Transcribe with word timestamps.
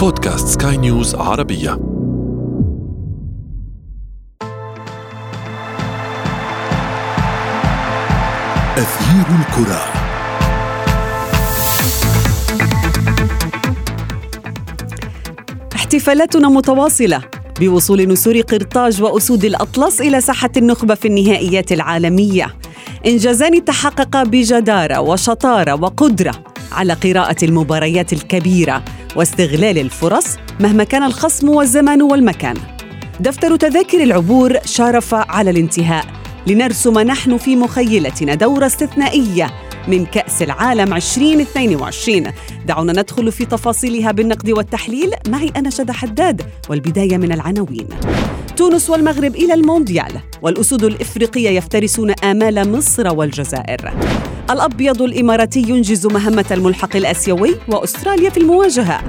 بودكاست 0.00 0.62
سكاي 0.62 0.76
نيوز 0.76 1.14
عربية. 1.14 1.72
أثير 8.76 9.26
الكرة. 9.40 9.80
احتفالاتنا 15.74 16.48
متواصلة 16.48 17.22
بوصول 17.60 18.08
نسور 18.08 18.40
قرطاج 18.40 19.02
وأسود 19.02 19.44
الأطلس 19.44 20.00
إلى 20.00 20.20
ساحة 20.20 20.50
النخبة 20.56 20.94
في 20.94 21.08
النهائيات 21.08 21.72
العالمية. 21.72 22.54
إنجازان 23.06 23.64
تحققا 23.64 24.22
بجدارة 24.22 25.00
وشطارة 25.00 25.74
وقدرة 25.74 26.49
على 26.72 26.92
قراءة 26.92 27.44
المباريات 27.44 28.12
الكبيرة 28.12 28.84
واستغلال 29.16 29.78
الفرص 29.78 30.36
مهما 30.60 30.84
كان 30.84 31.02
الخصم 31.02 31.48
والزمان 31.48 32.02
والمكان. 32.02 32.56
دفتر 33.20 33.56
تذاكر 33.56 34.02
العبور 34.02 34.58
شارف 34.64 35.14
على 35.14 35.50
الانتهاء. 35.50 36.04
لنرسم 36.46 36.98
نحن 36.98 37.36
في 37.36 37.56
مخيلتنا 37.56 38.34
دورة 38.34 38.66
استثنائية 38.66 39.50
من 39.88 40.06
كأس 40.06 40.42
العالم 40.42 40.94
2022 40.94 42.32
دعونا 42.66 42.92
ندخل 42.92 43.32
في 43.32 43.44
تفاصيلها 43.44 44.12
بالنقد 44.12 44.50
والتحليل. 44.50 45.10
معي 45.28 45.52
أنا 45.56 45.70
شد 45.70 45.90
حداد 45.90 46.42
والبداية 46.68 47.16
من 47.16 47.32
العناوين. 47.32 47.88
تونس 48.60 48.90
والمغرب 48.90 49.34
إلى 49.34 49.54
المونديال 49.54 50.20
والأسود 50.42 50.84
الإفريقية 50.84 51.50
يفترسون 51.50 52.10
آمال 52.10 52.72
مصر 52.72 53.14
والجزائر. 53.16 53.92
الأبيض 54.50 55.02
الإماراتي 55.02 55.60
ينجز 55.60 56.06
مهمة 56.06 56.44
الملحق 56.50 56.96
الآسيوي 56.96 57.54
وأستراليا 57.68 58.30
في 58.30 58.40
المواجهة. 58.40 59.00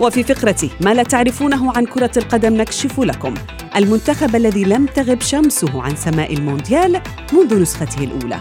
وفي 0.00 0.22
فقرة 0.22 0.70
ما 0.80 0.94
لا 0.94 1.02
تعرفونه 1.02 1.72
عن 1.76 1.86
كرة 1.86 2.10
القدم 2.16 2.54
نكشف 2.54 3.00
لكم. 3.00 3.34
المنتخب 3.76 4.36
الذي 4.36 4.64
لم 4.64 4.86
تغب 4.86 5.20
شمسه 5.20 5.82
عن 5.82 5.96
سماء 5.96 6.34
المونديال 6.34 7.00
منذ 7.32 7.62
نسخته 7.62 8.04
الأولى. 8.04 8.40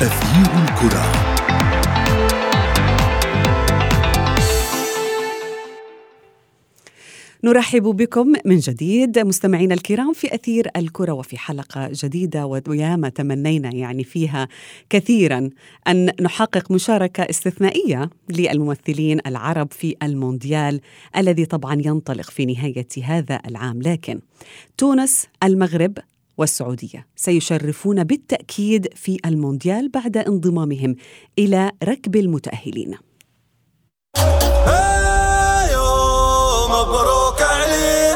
أثير 0.00 0.50
الكرة. 0.64 1.19
نرحب 7.44 7.82
بكم 7.82 8.32
من 8.44 8.58
جديد 8.58 9.18
مستمعينا 9.18 9.74
الكرام 9.74 10.12
في 10.12 10.34
أثير 10.34 10.70
الكرة 10.76 11.12
وفي 11.12 11.38
حلقة 11.38 11.88
جديدة 11.92 12.46
وياما 12.46 13.08
تمنينا 13.08 13.74
يعني 13.74 14.04
فيها 14.04 14.48
كثيرا 14.90 15.50
أن 15.88 16.12
نحقق 16.20 16.70
مشاركة 16.70 17.22
استثنائية 17.22 18.10
للممثلين 18.28 19.20
العرب 19.26 19.72
في 19.72 19.96
المونديال 20.02 20.80
الذي 21.16 21.46
طبعا 21.46 21.82
ينطلق 21.84 22.30
في 22.30 22.46
نهاية 22.46 22.88
هذا 23.04 23.40
العام. 23.46 23.82
لكن 23.82 24.20
تونس 24.78 25.26
المغرب 25.44 25.98
والسعودية 26.38 27.06
سيشرفون 27.16 28.04
بالتأكيد 28.04 28.88
في 28.94 29.18
المونديال 29.26 29.88
بعد 29.88 30.16
انضمامهم 30.16 30.96
إلى 31.38 31.72
ركب 31.84 32.16
المتأهلين. 32.16 32.94
علينا 37.70 38.09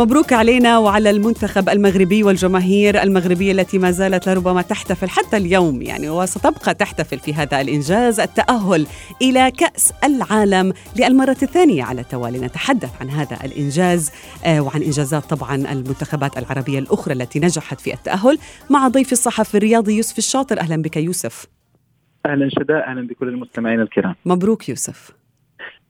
مبروك 0.00 0.32
علينا 0.32 0.78
وعلى 0.78 1.10
المنتخب 1.10 1.68
المغربي 1.68 2.22
والجماهير 2.22 3.02
المغربية 3.02 3.52
التي 3.52 3.78
ما 3.78 3.90
زالت 3.90 4.28
لربما 4.28 4.62
تحتفل 4.62 5.10
حتى 5.10 5.36
اليوم 5.36 5.82
يعني 5.82 6.10
وستبقى 6.10 6.74
تحتفل 6.74 7.18
في 7.18 7.34
هذا 7.34 7.60
الإنجاز 7.60 8.20
التأهل 8.20 8.86
إلى 9.22 9.50
كأس 9.50 9.92
العالم 10.04 10.72
للمرة 10.96 11.36
الثانية 11.42 11.82
على 11.82 12.00
التوالي. 12.00 12.38
نتحدث 12.38 12.90
عن 13.00 13.10
هذا 13.10 13.44
الإنجاز 13.44 14.10
آه، 14.44 14.60
وعن 14.60 14.82
إنجازات 14.82 15.24
طبعا 15.24 15.54
المنتخبات 15.54 16.38
العربية 16.38 16.78
الأخرى 16.78 17.14
التي 17.14 17.40
نجحت 17.40 17.80
في 17.80 17.94
التأهل 17.94 18.38
مع 18.70 18.88
ضيف 18.88 19.12
الصحفي 19.12 19.56
الرياضي 19.56 19.96
يوسف 19.96 20.18
الشاطر. 20.18 20.60
أهلا 20.60 20.82
بك 20.82 20.96
يوسف. 20.96 21.46
أهلا 22.26 22.48
شداء 22.48 22.90
أهلا 22.90 23.06
بكل 23.06 23.28
المستمعين 23.28 23.80
الكرام. 23.80 24.14
مبروك 24.26 24.68
يوسف. 24.68 25.19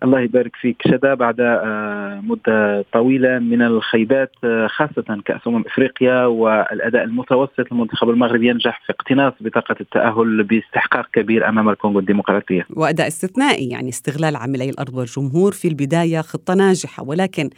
الله 0.02 0.20
يبارك 0.20 0.56
فيك. 0.56 0.82
شداء 0.86 1.14
بعد 1.14 1.36
آه، 1.40 2.20
مدة 2.24 2.84
طويلة 2.92 3.38
من 3.38 3.62
الخيبات 3.62 4.32
آه، 4.44 4.66
خاصة 4.66 5.22
كأس 5.24 5.40
أمم 5.46 5.64
إفريقيا 5.66 6.24
والأداء 6.24 7.04
المتوسط 7.04 7.72
للمنتخب 7.72 8.10
المغربي 8.10 8.48
ينجح 8.48 8.82
في 8.86 8.92
اقتناص 8.92 9.32
بطاقة 9.40 9.76
التأهل 9.80 10.42
باستحقاق 10.44 11.06
كبير 11.12 11.48
أمام 11.48 11.68
الكونغو 11.68 11.98
الديمقراطية. 11.98 12.66
وأداء 12.70 13.06
استثنائي 13.06 13.68
يعني 13.68 13.88
استغلال 13.88 14.36
عاملي 14.36 14.70
الأرض 14.70 14.94
والجمهور 14.94 15.52
في 15.52 15.68
البداية 15.68 16.20
خطة 16.20 16.54
ناجحة. 16.54 17.02
ولكن 17.02 17.50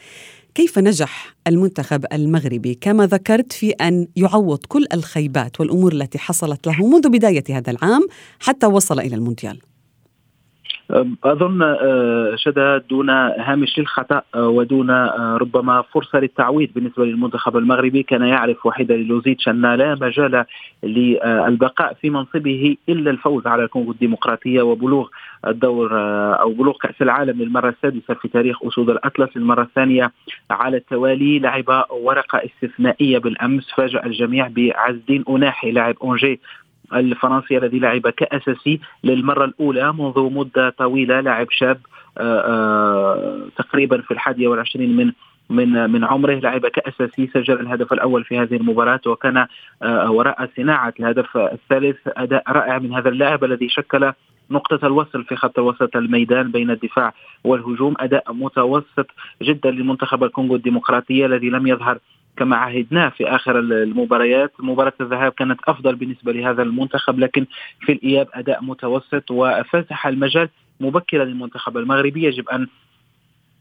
كيف 0.55 0.79
نجح 0.79 1.35
المنتخب 1.47 2.05
المغربي؟ 2.13 2.75
كما 2.75 3.07
ذكرت 3.07 3.53
في 3.53 3.71
أن 3.71 4.07
يعوض 4.17 4.59
كل 4.69 4.87
الخيبات 4.95 5.61
والأمور 5.61 5.93
التي 5.93 6.19
حصلت 6.19 6.67
له 6.67 6.87
منذ 6.87 7.09
بداية 7.09 7.45
هذا 7.51 7.71
العام 7.71 8.03
حتى 8.41 8.67
وصل 8.67 9.01
إلى 9.01 9.15
المونديال. 9.15 9.72
أظن 11.25 11.63
آه، 11.63 12.35
شدا 12.37 12.79
دون 12.79 13.11
هامش 13.11 13.79
للخطأ 13.79 14.23
آه، 14.35 14.49
ودون 14.49 14.91
آه، 14.91 15.37
ربما 15.41 15.83
فرصة 15.83 16.19
للتعويض 16.19 16.69
بالنسبة 16.75 17.05
للمنتخب 17.05 17.57
المغربي 17.57 18.03
كان 18.03 18.23
يعرف 18.23 18.67
وحيدا 18.67 18.97
لوزيتش 18.97 19.49
ان 19.49 19.75
لا 19.75 19.95
مجال 20.01 20.45
للبقاء 20.83 21.95
في 21.95 22.11
منصبه 22.11 22.77
إلا 22.89 23.11
الفوز 23.11 23.47
على 23.47 23.65
الكونغو 23.65 23.93
الديمقراطية 23.93 24.63
وبلوغ 24.63 25.09
الدور 25.47 25.91
أو 26.41 26.53
بلوغ 26.53 26.77
كأس 26.79 27.03
العالم 27.03 27.43
للمرة 27.43 27.69
السادسة 27.69 28.15
في 28.15 28.29
تاريخ 28.29 28.65
أسود 28.65 28.91
الأطلس 28.91 29.37
للمرة 29.37 29.63
الثانية 29.63 30.13
على 30.51 30.77
التوالي. 30.77 31.39
لعب 31.39 31.85
ورقة 31.91 32.41
استثنائية 32.45 33.19
بالأمس 33.19 33.71
فاجأ 33.77 34.07
الجميع 34.07 34.49
بعز 34.49 34.95
الدين 34.95 35.25
أناحي 35.29 35.71
لاعب 35.71 35.95
اونجي 36.03 36.41
الفرنسي 36.95 37.59
الذي 37.59 37.79
لعب 37.79 38.09
كأساسي 38.09 38.81
للمرة 39.05 39.45
الأولى 39.45 39.93
منذ 39.93 40.31
مدة 40.33 40.71
طويلة 40.71 41.21
لاعب 41.21 41.47
شاب 41.51 41.81
آه، 42.19 42.41
آه، 42.41 43.49
تقريبا 43.57 44.01
في 44.01 44.11
الحادية 44.11 44.49
والعشرين 44.49 44.97
من 44.97 45.13
من 45.51 45.91
من 45.91 46.05
عمره 46.05 46.35
لعب 46.35 46.67
كأساسي 46.67 47.31
سجل 47.35 47.61
الهدف 47.61 47.93
الأول 47.93 48.25
في 48.25 48.39
هذه 48.39 48.57
المباراة 48.57 49.01
وكان 49.07 49.47
آه، 49.83 50.11
وراء 50.11 50.49
صناعة 50.57 50.95
الهدف 51.01 51.37
الثالث. 51.37 51.97
أداء 52.07 52.43
رائع 52.49 52.79
من 52.79 52.95
هذا 52.95 53.09
اللاعب 53.09 53.45
الذي 53.45 53.69
شكل 53.69 54.13
نقطة 54.51 54.87
الوصل 54.87 55.25
في 55.25 55.37
خط 55.37 55.59
وسط 55.59 55.97
الميدان 55.97 56.51
بين 56.51 56.71
الدفاع 56.71 57.13
والهجوم. 57.45 57.95
أداء 58.01 58.33
متوسط 58.33 59.07
جدا 59.43 59.71
لمنتخب 59.71 60.25
الكونغو 60.25 60.57
الديمقراطية 60.57 61.27
الذي 61.27 61.51
لم 61.51 61.67
يظهر 61.67 61.99
كما 62.37 62.57
عهدناه 62.57 63.09
في 63.09 63.29
آخر 63.29 63.59
المباريات 63.59 64.53
مباراة 64.59 64.93
الذهاب 65.01 65.33
كانت 65.33 65.61
أفضل 65.69 65.97
بالنسبة 65.97 66.33
لهذا 66.33 66.63
المنتخب 66.63 67.19
لكن 67.19 67.47
في 67.81 67.93
الإياب 67.93 68.29
أداء 68.35 68.65
متوسط 68.65 69.31
وفتح 69.31 70.07
المجال 70.07 70.49
مبكرا 70.81 71.25
للمنتخب 71.25 71.77
المغربي. 71.77 72.25
يجب 72.25 72.49
أن 72.49 72.67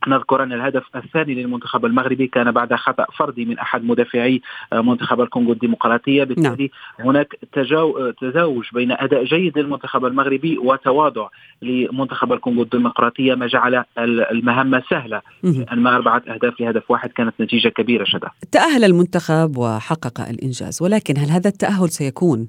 نذكر 0.08 0.44
أن 0.44 0.54
الهدف 0.54 0.84
الثاني 0.96 1.34
للمنتخب 1.34 1.86
المغربي 1.86 2.28
كان 2.28 2.52
بعد 2.52 2.74
خطأ 2.74 3.06
فردي 3.18 3.46
من 3.46 3.60
أحد 3.60 3.84
مدافعي 3.84 4.42
منتخب 4.74 5.22
الكونغو 5.22 5.52
الديمقراطية. 5.52 6.24
بالتالي 6.24 6.72
هناك 7.00 7.36
تجاو 7.54 8.12
تزاوج 8.12 8.66
بين 8.74 8.92
أداء 8.92 9.24
جيد 9.24 9.58
للمنتخب 9.58 10.06
المغربي 10.06 10.58
وتواضع 10.58 11.28
لمنتخب 11.62 12.34
الكونغو 12.34 12.64
الديمقراطية 12.64 13.36
ما 13.36 13.48
جعل 13.48 13.84
المهمة 13.98 14.84
سهلة. 14.90 15.22
انما 15.44 15.96
أربعة 15.96 16.24
أهداف 16.28 16.62
لهدف 16.62 16.92
واحد 16.92 17.10
كانت 17.10 17.34
نتيجة 17.42 17.70
كبيرة 17.70 18.04
شدا 18.04 18.30
تأهل 18.52 18.84
المنتخب 18.84 19.58
وحقق 19.58 20.22
الإنجاز 20.30 20.82
ولكن 20.82 21.18
هل 21.18 21.30
هذا 21.30 21.50
التأهل 21.50 21.90
سيكون؟ 21.90 22.48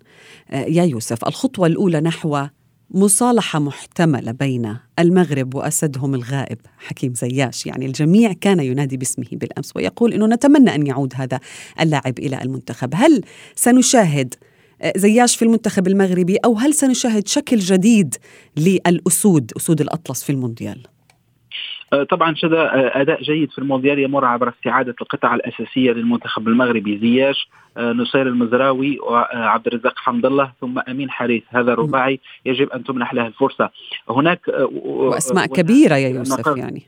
آه، 0.50 0.64
يا 0.64 0.84
يوسف 0.84 1.28
الخطوة 1.28 1.66
الأولى 1.66 2.00
نحو 2.00 2.46
مصالحة 2.94 3.58
محتملة 3.58 4.32
بين 4.32 4.76
المغرب 4.98 5.54
وأسدهم 5.54 6.14
الغائب 6.14 6.58
حكيم 6.78 7.14
زياش 7.14 7.66
يعني 7.66 7.86
الجميع 7.86 8.32
كان 8.32 8.60
ينادي 8.60 8.96
باسمه 8.96 9.26
بالأمس 9.32 9.76
ويقول 9.76 10.12
أنه 10.12 10.26
نتمنى 10.26 10.74
أن 10.74 10.86
يعود 10.86 11.12
هذا 11.16 11.40
اللاعب 11.80 12.18
إلى 12.18 12.42
المنتخب 12.42 12.90
هل 12.94 13.24
سنشاهد 13.56 14.34
آه، 14.82 14.92
زياش 14.96 15.36
في 15.36 15.44
المنتخب 15.44 15.86
المغربي 15.86 16.36
أو 16.36 16.54
هل 16.54 16.74
سنشاهد 16.74 17.28
شكل 17.28 17.58
جديد 17.58 18.14
للأسود 18.56 19.52
أسود 19.56 19.80
الأطلس 19.80 20.22
في 20.22 20.32
المونديال؟ 20.32 20.82
آه، 21.92 22.02
طبعا 22.02 22.34
شذا 22.34 22.58
آه، 22.58 23.00
أداء 23.00 23.22
جيد 23.22 23.50
في 23.50 23.58
المونديال 23.58 23.98
يمر 23.98 24.24
عبر 24.24 24.48
استعادة 24.48 24.94
القطع 25.00 25.34
الأساسية 25.34 25.92
للمنتخب 25.92 26.48
المغربي 26.48 26.98
زياش 26.98 27.48
آه، 27.76 27.92
نصير 27.92 28.22
المزراوي 28.22 28.98
وعبد 29.00 29.66
الرزاق 29.66 29.94
حمد 29.96 30.26
الله 30.26 30.52
ثم 30.60 30.78
أمين 30.78 31.10
حريث. 31.10 31.42
هذا 31.48 31.72
الرباعي 31.72 32.20
يجب 32.46 32.70
أن 32.70 32.84
تمنح 32.84 33.14
له 33.14 33.26
الفرصة. 33.26 33.70
هناك 34.10 34.40
وأسماء 34.84 35.46
كبيرة 35.46 35.96
يا 35.96 36.08
يوسف 36.08 36.56
يعني. 36.56 36.82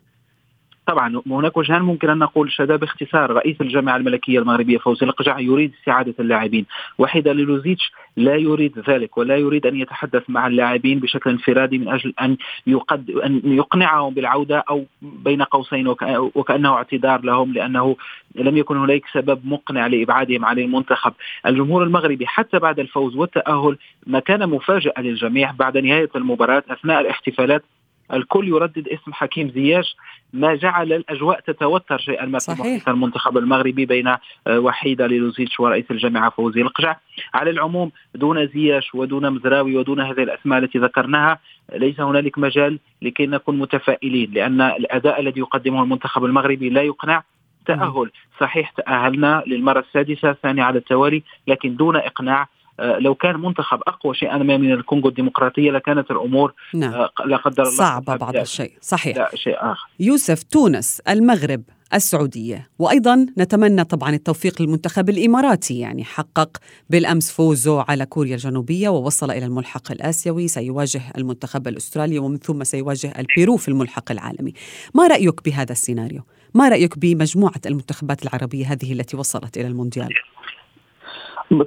طبعا 0.86 1.22
هناك 1.26 1.56
وجهان 1.56 1.82
ممكن 1.82 2.10
أن 2.10 2.18
نقول 2.18 2.52
شدا 2.52 2.76
باختصار 2.76 3.30
رئيس 3.30 3.60
الجامعة 3.60 3.96
الملكية 3.96 4.38
المغربية 4.38 4.78
فوزي 4.78 5.06
القجع 5.06 5.38
يريد 5.38 5.72
استعادة 5.78 6.14
اللاعبين. 6.20 6.66
وحيدا 6.98 7.32
ليلوزيتش 7.32 7.92
لا 8.16 8.34
يريد 8.36 8.78
ذلك 8.88 9.18
ولا 9.18 9.36
يريد 9.36 9.66
أن 9.66 9.76
يتحدث 9.76 10.22
مع 10.28 10.46
اللاعبين 10.46 10.98
بشكل 10.98 11.30
انفرادي 11.30 11.78
من 11.78 11.88
أجل 11.88 12.14
أن 12.20 12.36
يقد 12.66 13.10
أن 13.10 13.40
يقنعهم 13.44 14.14
بالعودة 14.14 14.64
أو 14.70 14.84
بين 15.02 15.42
قوسين 15.42 15.88
وكأنه 16.34 16.74
اعتذار 16.74 17.20
لهم 17.20 17.52
لأنه 17.52 17.96
لم 18.34 18.56
يكن 18.56 18.76
هناك 18.76 19.02
سبب 19.12 19.40
مقنع 19.44 19.86
لإبعادهم 19.86 20.44
عن 20.44 20.58
المنتخب، 20.58 21.12
الجمهور 21.46 21.82
المغربي 21.82 22.26
حتى 22.26 22.58
بعد 22.58 22.78
الفوز 22.78 23.16
والتأهل 23.16 23.76
ما 24.06 24.20
كان 24.20 24.48
مفاجأة 24.48 24.94
للجميع 24.98 25.50
بعد 25.50 25.78
نهاية 25.78 26.10
المباراة 26.16 26.64
أثناء 26.70 27.00
الاحتفالات 27.00 27.62
الكل 28.12 28.48
يردد 28.48 28.88
اسم 28.88 29.12
حكيم 29.12 29.50
زياش 29.50 29.96
ما 30.32 30.54
جعل 30.54 30.92
الأجواء 30.92 31.40
تتوتر 31.40 31.98
شيئا 31.98 32.26
ما 32.26 32.38
في 32.38 32.50
محيط 32.50 32.88
المنتخب 32.88 33.38
المغربي 33.38 33.86
بين 33.86 34.08
آه، 34.08 34.18
وحيدة 34.46 35.06
ليلوزيتش 35.06 35.60
ورئيس 35.60 35.84
الجامعة 35.90 36.30
فوزي 36.30 36.62
القجع. 36.62 36.96
على 37.34 37.50
العموم 37.50 37.90
دون 38.14 38.46
زياش 38.46 38.94
ودون 38.94 39.30
مزراوي 39.30 39.76
ودون 39.76 40.00
هذه 40.00 40.22
الأسماء 40.22 40.58
التي 40.58 40.78
ذكرناها 40.78 41.38
ليس 41.72 42.00
هنالك 42.00 42.38
مجال 42.38 42.78
لكي 43.02 43.26
نكون 43.26 43.58
متفائلين 43.58 44.30
لأن 44.32 44.60
الأداء 44.60 45.20
الذي 45.20 45.40
يقدمه 45.40 45.82
المنتخب 45.82 46.24
المغربي 46.24 46.68
لا 46.68 46.82
يقنع 46.82 47.22
تأهل. 47.66 48.10
صحيح 48.40 48.70
تأهلنا 48.70 49.42
للمرة 49.46 49.80
السادسة 49.80 50.30
الثانية 50.30 50.62
على 50.62 50.78
التوالي 50.78 51.22
لكن 51.46 51.76
دون 51.76 51.96
إقناع 51.96 52.48
لو 52.78 53.14
كان 53.14 53.40
منتخب 53.40 53.80
أقوى 53.86 54.14
شيئا 54.14 54.36
ما 54.38 54.56
من 54.56 54.72
الكونغو 54.72 55.08
الديمقراطية 55.08 55.70
لكانت 55.70 56.10
الأمور 56.10 56.54
نعم. 56.74 56.92
آه، 56.94 57.10
لا 57.24 57.36
قدر 57.36 57.62
الله 57.62 57.76
صعبه 57.76 58.16
بعض 58.16 58.36
الشيء 58.36 58.72
صحيح 58.80 59.16
لا 59.16 59.30
شيء 59.34 59.56
آخر 59.58 59.88
يوسف 60.00 60.42
تونس 60.42 61.00
المغرب 61.00 61.62
السعودية 61.94 62.70
وأيضا 62.78 63.26
نتمنى 63.38 63.84
طبعا 63.84 64.10
التوفيق 64.10 64.62
للمنتخب 64.62 65.08
الإماراتي 65.08 65.78
يعني 65.78 66.04
حقق 66.04 66.56
بالأمس 66.90 67.32
فوزه 67.32 67.84
على 67.88 68.06
كوريا 68.06 68.34
الجنوبية 68.34 68.88
ووصل 68.88 69.30
إلى 69.30 69.46
الملحق 69.46 69.92
الآسيوي 69.92 70.48
سيواجه 70.48 71.02
المنتخب 71.18 71.68
الأسترالي 71.68 72.18
ومن 72.18 72.38
ثم 72.38 72.64
سيواجه 72.64 73.12
البيرو 73.18 73.56
في 73.56 73.68
الملحق 73.68 74.12
العالمي 74.12 74.52
ما 74.94 75.06
رأيك 75.06 75.44
بهذا 75.44 75.72
السيناريو؟ 75.72 76.22
ما 76.54 76.68
رأيك 76.68 76.98
بمجموعة 76.98 77.60
المنتخبات 77.66 78.22
العربية 78.22 78.72
هذه 78.72 78.92
التي 78.92 79.16
وصلت 79.16 79.56
إلى 79.56 79.66
المونديال؟ 79.66 80.08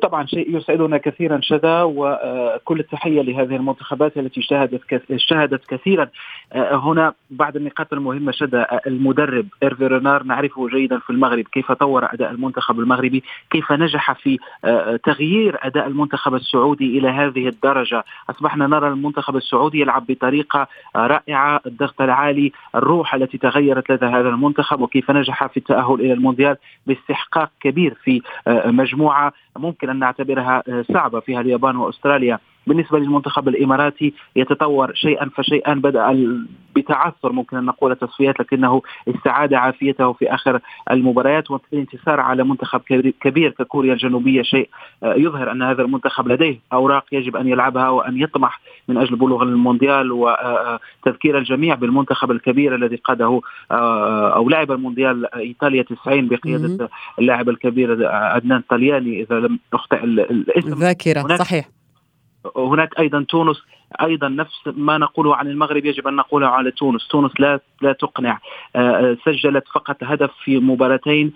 طبعا 0.01 0.25
شيء 0.25 0.57
يسعدنا 0.57 0.97
كثيرا 0.97 1.39
شذا 1.41 1.83
وكل 1.83 2.79
التحية 2.79 3.21
لهذه 3.21 3.55
المنتخبات 3.55 4.17
التي 4.17 4.39
اجتهدت 4.39 4.81
اجتهدت 5.11 5.65
كثيرا. 5.67 6.07
آه، 6.53 6.75
هنا 6.75 7.13
بعض 7.29 7.55
النقاط 7.55 7.93
المهمة 7.93 8.31
شذا 8.31 8.61
آه، 8.61 8.81
المدرب 8.87 9.47
إيرفي 9.63 9.87
رينار 9.87 10.23
نعرفه 10.23 10.67
جيدا 10.69 10.99
في 10.99 11.09
المغرب 11.09 11.45
كيف 11.51 11.71
طور 11.71 12.13
أداء 12.13 12.31
المنتخب 12.31 12.79
المغربي 12.79 13.23
كيف 13.49 13.71
نجح 13.71 14.11
في 14.11 14.37
آه، 14.65 14.95
تغيير 14.95 15.57
أداء 15.61 15.87
المنتخب 15.87 16.35
السعودي 16.35 16.97
إلى 16.97 17.09
هذه 17.09 17.47
الدرجة. 17.47 18.03
أصبحنا 18.29 18.67
نرى 18.67 18.87
المنتخب 18.87 19.35
السعودي 19.35 19.79
يلعب 19.79 20.05
بطريقة 20.07 20.67
رائعة 20.95 21.61
الضغط 21.65 22.01
العالي 22.01 22.51
الروح 22.75 23.15
التي 23.15 23.37
تغيرت 23.37 23.91
لدى 23.91 24.05
هذا 24.05 24.29
المنتخب 24.29 24.81
وكيف 24.81 25.11
نجح 25.11 25.47
في 25.47 25.57
التأهل 25.57 25.93
إلى 25.93 26.13
المونديال 26.13 26.57
باستحقاق 26.87 27.51
كبير 27.61 27.93
في 28.03 28.21
مجموعة 28.47 29.33
ممكن 29.67 29.89
أن 29.89 29.99
نعتبرها 29.99 30.63
صعبة 30.93 31.19
فيها 31.19 31.41
اليابان 31.41 31.75
وأستراليا. 31.75 32.39
بالنسبة 32.67 32.99
للمنتخب 32.99 33.47
الإماراتي 33.47 34.13
يتطور 34.35 34.93
شيئا 34.93 35.29
فشيئا 35.35 35.73
بدأ 35.73 36.13
بتعثر 36.75 37.31
ممكن 37.31 37.57
أن 37.57 37.65
نقول 37.65 37.95
تصفيات 37.95 38.39
لكنه 38.39 38.81
استعاد 39.07 39.53
عافيته 39.53 40.13
في 40.13 40.33
آخر 40.33 40.59
المباريات 40.91 41.51
والانتصار 41.51 42.19
على 42.19 42.43
منتخب 42.43 42.81
كبير 43.21 43.51
ككوريا 43.51 43.93
الجنوبية. 43.93 44.41
شيء 44.41 44.69
آه، 45.03 45.13
يظهر 45.13 45.51
أن 45.51 45.61
هذا 45.61 45.81
المنتخب 45.81 46.27
لديه 46.27 46.59
أوراق 46.73 47.05
يجب 47.11 47.35
أن 47.35 47.47
يلعبها 47.47 47.89
وأن 47.89 48.21
يطمح 48.21 48.61
من 48.87 48.97
أجل 48.97 49.15
بلوغ 49.15 49.43
المونديال 49.43 50.11
وتذكير 50.11 51.33
آه، 51.33 51.37
آه، 51.37 51.39
الجميع 51.39 51.75
بالمنتخب 51.75 52.31
الكبير 52.31 52.75
الذي 52.75 52.95
قاده 52.95 53.41
أو 53.71 54.49
لعب 54.49 54.71
المونديال 54.71 55.35
إيطاليا 55.35 55.83
90 55.83 56.27
بقيادة 56.27 56.89
اللاعب 57.19 57.49
الكبير 57.49 58.07
عدنان 58.07 58.63
طلياني 58.69 59.21
إذا 59.21 59.35
لم 59.39 59.59
أخطئ 59.73 60.03
الاسم. 60.03 60.73
ذاكرة 60.73 61.35
صحيح. 61.35 61.76
هناك 62.55 62.99
أيضا 62.99 63.25
تونس 63.29 63.63
أيضا 64.01 64.29
نفس 64.29 64.61
ما 64.65 64.97
نقوله 64.97 65.35
عن 65.35 65.47
المغرب 65.47 65.85
يجب 65.85 66.07
أن 66.07 66.15
نقوله 66.15 66.47
على 66.47 66.71
تونس، 66.71 67.07
تونس 67.07 67.31
لا 67.39 67.59
لا 67.81 67.93
تقنع. 67.93 68.39
آه، 68.75 68.79
آه، 68.79 69.17
سجلت 69.25 69.63
فقط 69.73 69.97
هدف 70.03 70.31
في 70.43 70.57
مباراتين 70.57 71.33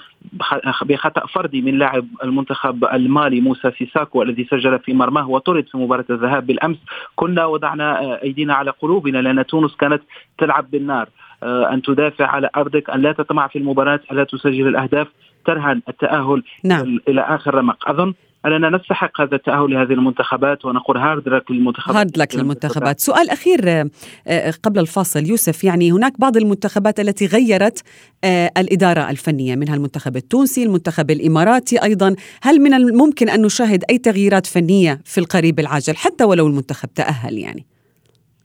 بخطأ 0.83 1.27
فردي 1.27 1.61
من 1.61 1.77
لاعب 1.77 2.07
المنتخب 2.23 2.85
المالي 2.85 3.41
موسى 3.41 3.71
سيساكو 3.77 4.21
الذي 4.21 4.47
سجل 4.51 4.79
في 4.79 4.93
مرماه 4.93 5.29
وطرد 5.29 5.67
في 5.67 5.77
مباراة 5.77 6.05
الذهاب 6.09 6.47
بالأمس، 6.47 6.77
كنا 7.15 7.45
وضعنا 7.45 8.01
آه، 8.01 8.19
أيدينا 8.23 8.53
على 8.53 8.71
قلوبنا 8.71 9.17
لأن 9.17 9.45
تونس 9.45 9.75
كانت 9.75 10.01
تلعب 10.37 10.71
بالنار. 10.71 11.09
أن 11.43 11.81
تدافع 11.81 12.27
على 12.27 12.49
أرضك 12.55 12.89
أن 12.89 13.01
لا 13.01 13.11
تطمع 13.11 13.47
في 13.47 13.59
المباراة 13.59 13.99
ألا 14.11 14.23
تسجل 14.23 14.67
الأهداف. 14.67 15.07
ترهن 15.45 15.81
التأهل 15.89 16.43
نعم. 16.63 16.99
إلى 17.07 17.21
آخر 17.21 17.55
رمق. 17.55 17.89
أظن 17.89 18.13
أننا 18.45 18.69
نستحق 18.69 19.21
هذا 19.21 19.35
التأهل 19.35 19.71
لهذه 19.71 19.93
المنتخبات 19.93 20.65
ونقول 20.65 20.97
hard 20.97 21.29
luck 21.29 21.51
للمنتخبات 21.51 21.95
hard 21.95 22.17
luck 22.17 22.35
للمنتخبات 22.35 22.99
سؤال 22.99 23.29
أخير 23.29 23.59
آه، 23.63 23.89
آه، 24.27 24.53
قبل 24.63 24.79
الفاصل. 24.79 25.25
يوسف 25.25 25.63
يعني 25.63 25.91
هناك 25.91 26.19
بعض 26.19 26.37
المنتخبات 26.37 26.99
التي 26.99 27.25
غيرت 27.25 27.83
آه، 28.23 28.51
الإدارة 28.57 29.09
الفنية 29.09 29.55
منها 29.55 29.75
المنتخب 29.75 30.17
التونسي 30.17 30.63
المنتخب 30.63 31.11
الإماراتي 31.11 31.83
أيضا. 31.83 32.15
هل 32.41 32.59
من 32.59 32.73
الممكن 32.73 33.29
أن 33.29 33.41
نشاهد 33.41 33.83
أي 33.89 33.97
تغييرات 33.97 34.45
فنية 34.45 35.01
في 35.05 35.17
القريب 35.17 35.59
العاجل 35.59 35.95
حتى 35.95 36.23
ولو 36.23 36.47
المنتخب 36.47 36.93
تأهل 36.93 37.37
يعني؟ 37.37 37.70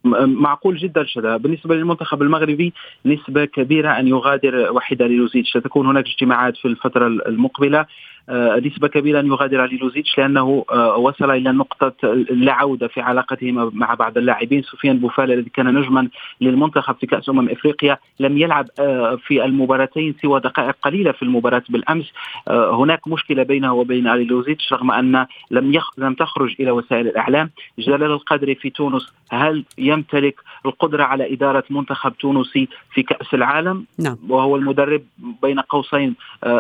معقول 0.05 0.77
جدا 0.77 1.05
شذا. 1.05 1.37
بالنسبة 1.37 1.75
للمنتخب 1.75 2.23
المغربي 2.23 2.73
نسبة 3.07 3.45
كبيرة 3.45 3.91
أن 3.91 4.09
يغادر 4.09 4.73
وحيدة 4.73 5.07
ليلوزيتش 5.07 5.51
ستكون 5.51 5.87
هناك 5.87 6.07
اجتماعات 6.07 6.57
في 6.57 6.69
الفترة 6.69 7.07
المقبلة. 7.07 7.87
نسبة 8.31 8.89
كبيرة 8.89 9.21
أن 9.21 9.27
يغادر 9.27 9.67
ليلوزيتش 9.67 10.19
لأنه 10.19 10.65
آه، 10.71 10.97
وصل 10.97 11.31
إلى 11.31 11.53
نقطة 11.53 11.93
لا 12.31 12.53
عودة 12.53 12.89
في 12.89 13.01
علاقته 13.01 13.53
مع 13.53 13.95
بعض 13.95 14.19
اللاعبين. 14.19 14.63
سفيان 14.63 14.99
بوفال 14.99 15.33
الذي 15.33 15.51
كان 15.51 15.75
نجما 15.75 16.09
للمنتخب 16.41 16.97
في 17.01 17.07
كأس 17.07 17.29
أمم 17.29 17.49
إفريقيا 17.49 17.99
لم 18.21 18.39
يلعب 18.39 18.67
آه، 18.81 19.19
في 19.27 19.45
المباراتين 19.45 20.15
سوى 20.23 20.41
دقائق 20.41 20.77
قليلة 20.83 21.13
في 21.13 21.23
المباراة 21.23 21.63
بالأمس. 21.69 22.13
هناك 22.49 23.09
مشكلة 23.09 23.43
بينه 23.43 23.75
وبين 23.75 24.15
ليلوزيتش 24.15 24.73
رغم 24.73 24.91
أن 24.91 25.27
لم 25.51 25.75
يخ... 25.75 25.99
لم 25.99 26.15
تخرج 26.15 26.55
إلى 26.61 26.71
وسائل 26.71 27.07
الإعلام. 27.07 27.51
جلال 27.79 28.03
القدري 28.03 28.55
في 28.55 28.71
تونس 28.71 29.13
هل 29.33 29.65
يمتلك 29.79 30.41
القدرة 30.67 31.03
على 31.05 31.33
إدارة 31.33 31.65
منتخب 31.71 32.13
تونسي 32.13 32.69
في 32.91 33.03
كأس 33.03 33.35
العالم؟ 33.35 33.85
نعم. 33.99 34.17
وهو 34.29 34.57
المدرب 34.57 35.03
بين 35.43 35.61
قوسين 35.61 36.15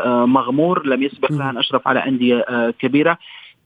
مغمور 0.07 0.87
لم 0.87 1.03
يسبق 1.03 1.33
له 1.33 1.56
الان 1.57 1.59
أشرف 1.59 1.89
على 1.89 2.07
أندية 2.07 2.45
آه، 2.49 2.75
كبيرة. 2.79 3.19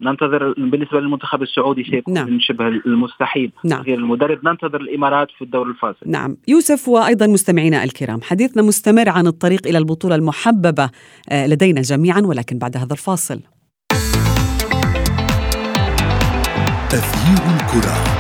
ننتظر 0.03 0.55
بالنسبة 0.59 1.01
للمنتخب 1.01 1.43
السعودي 1.43 1.85
سيكون 1.85 2.15
نعم. 2.15 2.31
من 2.31 2.41
شبه 2.41 2.69
المستحيل 2.69 3.53
نعم. 3.65 3.83
غير 3.83 3.99
المدرب. 3.99 4.39
ننتظر 4.45 4.81
الإمارات 4.81 5.29
في 5.39 5.45
الدور 5.45 5.69
الفاصل. 5.69 6.07
نعم. 6.07 6.37
يوسف 6.49 6.89
وأيضا 6.89 7.27
مستمعينا 7.27 7.85
الكرام 7.85 8.21
حديثنا 8.23 8.63
مستمر 8.63 9.09
عن 9.09 9.27
الطريق 9.27 9.67
إلى 9.67 9.79
البطولة 9.79 10.15
المحببة 10.15 10.91
آه، 11.31 11.47
لدينا 11.47 11.81
جميعا 11.81 12.21
ولكن 12.21 12.59
بعد 12.59 12.77
هذا 12.77 12.93
الفاصل. 12.93 13.41
تغيير 16.91 17.57
الكرة. 17.57 18.20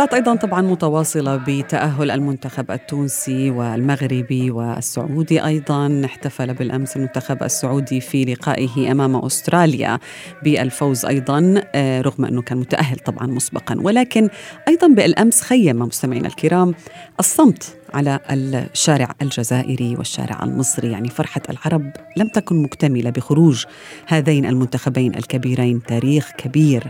احتفالات 0.00 0.14
أيضا 0.26 0.34
طبعا 0.34 0.62
متواصلة 0.62 1.36
بتأهل 1.36 2.10
المنتخب 2.10 2.70
التونسي 2.70 3.50
والمغربي 3.50 4.50
والسعودي 4.50 5.44
أيضا. 5.44 6.02
احتفل 6.04 6.54
بالأمس 6.54 6.96
المنتخب 6.96 7.42
السعودي 7.42 8.00
في 8.00 8.24
لقائه 8.24 8.92
أمام 8.92 9.16
أستراليا 9.16 9.98
بالفوز 10.42 11.04
أيضا 11.06 11.62
آه، 11.74 12.00
رغم 12.00 12.24
أنه 12.24 12.42
كان 12.42 12.58
متأهل 12.58 12.98
طبعا 12.98 13.26
مسبقا. 13.26 13.76
ولكن 13.80 14.28
أيضا 14.68 14.88
بالأمس 14.88 15.40
خيم 15.42 15.78
مستمعينا 15.78 16.28
الكرام 16.28 16.74
الصمت. 17.18 17.79
على 17.94 18.20
الشارع 18.30 19.08
الجزائري 19.22 19.94
والشارع 19.96 20.42
المصري. 20.42 20.90
يعني 20.90 21.08
فرحة 21.08 21.40
العرب 21.50 21.92
لم 22.16 22.28
تكن 22.28 22.62
مكتملة 22.62 23.10
بخروج 23.10 23.64
هذين 24.06 24.46
المنتخبين 24.46 25.14
الكبيرين. 25.14 25.82
تاريخ 25.82 26.30
كبير 26.38 26.84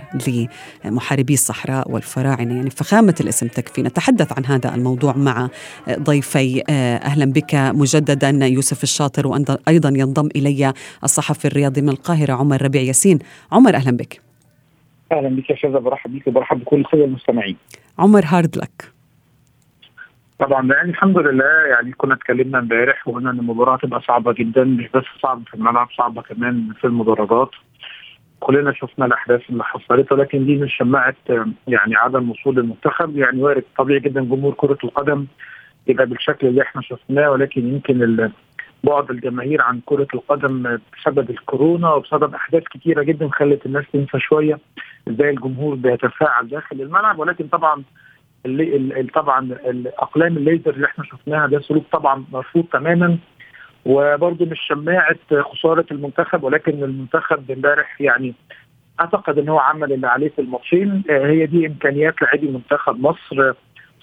لمحاربي 0.84 1.34
الصحراء 1.34 1.90
والفراعنة. 1.90 2.54
يعني 2.54 2.70
فخامة 2.70 3.14
الاسم 3.20 3.46
تكفي. 3.46 3.82
نتحدث 3.82 4.32
عن 4.32 4.46
هذا 4.46 4.74
الموضوع 4.74 5.16
مع 5.16 5.48
ضيفي. 5.90 6.62
أهلا 6.68 7.24
بك. 7.24 7.54
مجددا 7.54 8.46
يوسف 8.46 8.82
الشاطر 8.82 9.26
وأيضا 9.26 9.88
ينضم 9.88 10.28
إلي 10.36 10.72
الصحفي 11.04 11.44
الرياضي 11.44 11.82
من 11.82 11.88
القاهرة 11.88 12.32
عمر 12.32 12.62
ربيع 12.62 12.82
ياسين. 12.82 13.18
عمر 13.52 13.74
أهلا 13.74 13.96
بك. 13.96 14.20
أهلا 15.12 15.28
بك 15.28 15.50
يا 15.50 15.56
شاذة 15.56 15.78
برحب 15.78 16.14
بك 16.14 16.26
وبرحب 16.26 16.60
بكل 16.60 16.80
الساده 16.80 17.04
المستمعين. 17.04 17.56
عمر 17.98 18.24
هارد 18.26 18.56
لك. 18.56 18.99
طبعا 20.40 20.66
يعني 20.72 20.90
الحمد 20.90 21.18
لله 21.18 21.44
يعني 21.70 21.92
كنا 21.92 22.14
اتكلمنا 22.14 22.58
امبارح 22.58 23.08
وقلنا 23.08 23.30
إن 23.30 23.38
المباراة 23.38 23.74
هتبقى 23.74 24.00
صعبة 24.00 24.32
جدا 24.32 24.64
مش 24.64 24.88
بس 24.94 25.04
صعبه 25.22 25.44
في 25.44 25.54
الملعب 25.54 25.88
صعبة 25.96 26.22
كمان 26.22 26.68
في 26.80 26.86
المدرجات. 26.86 27.50
كلنا 28.40 28.72
شفنا 28.72 29.06
الأحداث 29.06 29.40
اللي 29.50 29.64
حصلت 29.64 30.12
ولكن 30.12 30.46
دي 30.46 30.56
مش 30.56 30.76
شماعه 30.76 31.14
يعني 31.68 31.96
عدم 31.96 32.30
وصول 32.30 32.58
المنتخب. 32.58 33.16
يعني 33.16 33.42
وارد 33.42 33.64
طبيعي 33.78 34.00
جدا 34.00 34.20
جمهور 34.20 34.54
كرة 34.54 34.78
القدم 34.84 35.26
يبقى 35.86 36.06
بالشكل 36.06 36.46
اللي 36.46 36.62
إحنا 36.62 36.82
شفناه 36.82 37.30
ولكن 37.30 37.68
يمكن 37.68 38.30
بعد 38.84 39.10
الجماهير 39.10 39.62
عن 39.62 39.80
كرة 39.86 40.06
القدم 40.14 40.78
بسبب 40.98 41.30
الكورونا 41.30 41.92
وبسبب 41.92 42.34
أحداث 42.34 42.62
كتيرة 42.62 43.02
جدا 43.02 43.28
خلت 43.32 43.66
الناس 43.66 43.84
تنسى 43.92 44.18
شوية 44.20 44.58
إزاي 45.08 45.30
الجمهور 45.30 45.74
بيتفاعل 45.74 46.48
داخل 46.48 46.80
الملعب. 46.80 47.18
ولكن 47.18 47.46
طبعا 47.46 47.82
اللي 48.46 49.02
طبعا 49.14 49.44
الأقلام 49.44 50.36
الليزر 50.36 50.70
اللي 50.70 50.86
إحنا 50.86 51.04
شفناها 51.04 51.46
ده 51.46 51.60
سلوك 51.60 51.84
طبعا 51.92 52.24
مرفوض 52.32 52.64
تماما 52.72 53.18
وبرضه 53.84 54.46
مش 54.46 54.60
شماعه 54.68 55.16
خسارة 55.42 55.86
المنتخب 55.90 56.42
ولكن 56.44 56.82
المنتخب 56.84 57.50
امبارح 57.50 58.00
يعني 58.00 58.34
أعتقد 59.00 59.38
إن 59.38 59.48
هو 59.48 59.58
عمل 59.58 59.92
اللي 59.92 60.06
عليه 60.06 60.28
في 60.28 60.40
الماتشين. 60.40 61.02
هي 61.10 61.46
دي 61.46 61.66
إمكانيات 61.66 62.22
لاعبي 62.22 62.48
منتخب 62.48 63.00
مصر. 63.00 63.52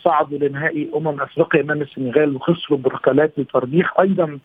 صعدوا 0.04 0.38
لنهائي 0.38 0.90
أمم 0.96 1.22
أفريقيا 1.22 1.62
أمام 1.62 1.82
السنغال 1.82 2.36
وخسروا 2.36 2.80
بركلات 2.80 3.40
الترجيح 3.40 4.00
أيضا 4.00 4.40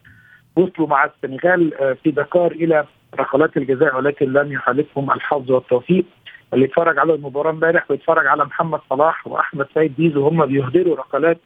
وصلوا 0.57 0.89
مع 0.89 1.05
السنغال 1.05 1.73
في 2.03 2.11
دكار 2.11 2.53
إلى 2.53 2.85
ركلات 3.21 3.57
الجزاء 3.57 3.97
ولكن 3.97 4.33
لم 4.33 4.53
يحالفهم 4.53 5.11
الحظ 5.11 5.51
والتوفيق. 5.51 6.05
اللي 6.53 6.65
اتفرج 6.67 6.99
على 6.99 7.15
المباراة 7.15 7.51
امبارح 7.51 7.91
ويتفرج 7.91 8.27
على 8.27 8.45
محمد 8.45 8.81
صلاح 8.91 9.27
وأحمد 9.27 9.67
سيد 9.75 9.95
زيزو 9.99 10.29
هم 10.29 10.47
بيهدروا 10.47 10.97
ركلات 10.97 11.39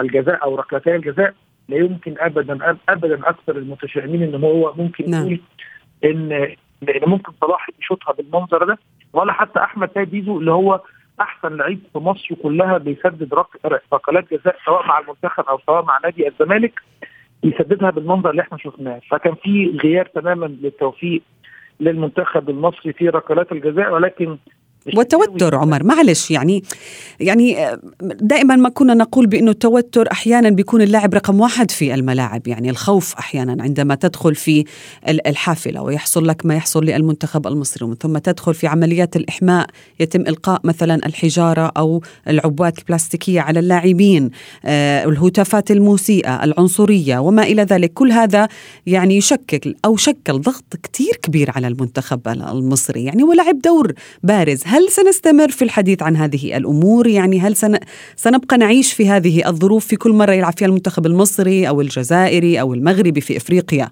الجزاء 0.00 0.42
أو 0.44 0.56
ركلتي 0.56 0.96
الجزاء. 0.96 1.34
لا 1.68 1.76
يمكن 1.76 2.14
ابدا 2.18 2.76
ابدا 2.88 3.28
أكثر 3.28 3.56
المتشائمين 3.56 4.22
إن 4.22 4.44
هو 4.44 4.72
ممكن 4.76 5.10
نعم. 5.10 5.22
يقول 5.26 5.40
إن 6.04 6.32
إن 6.82 7.08
ممكن 7.10 7.32
صلاح 7.40 7.68
يشوطها 7.80 8.12
بالمنظر 8.12 8.64
ده. 8.64 8.78
ولا 9.12 9.32
حتى 9.32 9.60
أحمد 9.60 9.90
سيد 9.94 10.10
زيزو 10.10 10.38
اللي 10.38 10.50
هو 10.52 10.80
أحسن 11.20 11.56
لعيب 11.56 11.80
في 11.92 11.98
مصر 11.98 12.34
كلها 12.42 12.78
بيسدد 12.78 13.34
رك- 13.34 13.82
ركلات 13.92 14.34
جزاء 14.34 14.56
سواء 14.64 14.86
مع 14.86 14.98
المنتخب 14.98 15.44
أو 15.44 15.58
سواء 15.66 15.84
مع 15.84 15.98
نادي 16.04 16.28
الزمالك 16.28 16.80
يسددها 17.44 17.90
بالمنظر 17.90 18.30
اللي 18.30 18.42
إحنا 18.42 18.58
شفناه. 18.58 19.00
فكان 19.10 19.34
في 19.34 19.78
غياب 19.84 20.12
تماما 20.12 20.46
للتوفيق 20.46 21.22
للمنتخب 21.80 22.50
المصري 22.50 22.92
في 22.92 23.08
ركلات 23.08 23.52
الجزاء 23.52 23.92
ولكن 23.92 24.38
وتوتر 24.96 25.54
عمر 25.54 25.84
معلش 25.84 26.30
يعني 26.30 26.62
يعني 27.20 27.56
دائما 28.02 28.56
ما 28.56 28.68
كنا 28.68 28.94
نقول 28.94 29.26
بأنه 29.26 29.50
التوتر 29.50 30.12
أحيانا 30.12 30.50
بيكون 30.50 30.82
اللاعب 30.82 31.14
رقم 31.14 31.40
واحد 31.40 31.70
في 31.70 31.94
الملاعب 31.94 32.48
يعني 32.48 32.70
الخوف 32.70 33.14
أحيانا 33.14 33.62
عندما 33.62 33.94
تدخل 33.94 34.34
في 34.34 34.64
الحافلة 35.08 35.82
ويحصل 35.82 36.26
لك 36.28 36.46
ما 36.46 36.54
يحصل 36.54 36.84
للمنتخب 36.84 37.46
المصري 37.46 37.84
ومن 37.84 37.94
ثم 37.94 38.18
تدخل 38.18 38.54
في 38.54 38.66
عمليات 38.66 39.16
الإحماء 39.16 39.66
يتم 40.00 40.20
إلقاء 40.20 40.60
مثلا 40.64 41.06
الحجارة 41.06 41.72
أو 41.76 42.02
العبوات 42.28 42.78
البلاستيكية 42.78 43.40
على 43.40 43.60
اللاعبين 43.60 44.30
آه 44.64 45.04
الهتافات 45.04 45.70
المسيئة 45.70 46.44
العنصرية 46.44 47.18
وما 47.18 47.42
إلى 47.42 47.62
ذلك. 47.62 47.92
كل 47.92 48.12
هذا 48.12 48.48
يعني 48.86 49.16
يشكل 49.16 49.74
أو 49.84 49.96
شكل 49.96 50.40
ضغط 50.40 50.76
كتير 50.82 51.16
كبير 51.22 51.50
على 51.56 51.68
المنتخب 51.68 52.28
المصري 52.28 53.04
يعني 53.04 53.22
ولعب 53.22 53.58
دور 53.58 53.92
بارز. 54.22 54.62
هل 54.78 54.88
سنستمر 54.88 55.48
في 55.48 55.62
الحديث 55.64 56.02
عن 56.02 56.16
هذه 56.16 56.56
الأمور؟ 56.56 57.06
يعني 57.06 57.40
هل 57.40 57.56
سن... 57.56 57.78
سنبقى 58.16 58.56
نعيش 58.58 58.94
في 58.94 59.08
هذه 59.08 59.48
الظروف 59.48 59.86
في 59.86 59.96
كل 59.96 60.10
مرة 60.10 60.32
يلعب 60.32 60.52
فيها 60.58 60.68
المنتخب 60.68 61.06
المصري 61.06 61.68
أو 61.68 61.80
الجزائري 61.80 62.60
أو 62.60 62.74
المغربي 62.74 63.20
في 63.20 63.36
إفريقيا؟ 63.36 63.88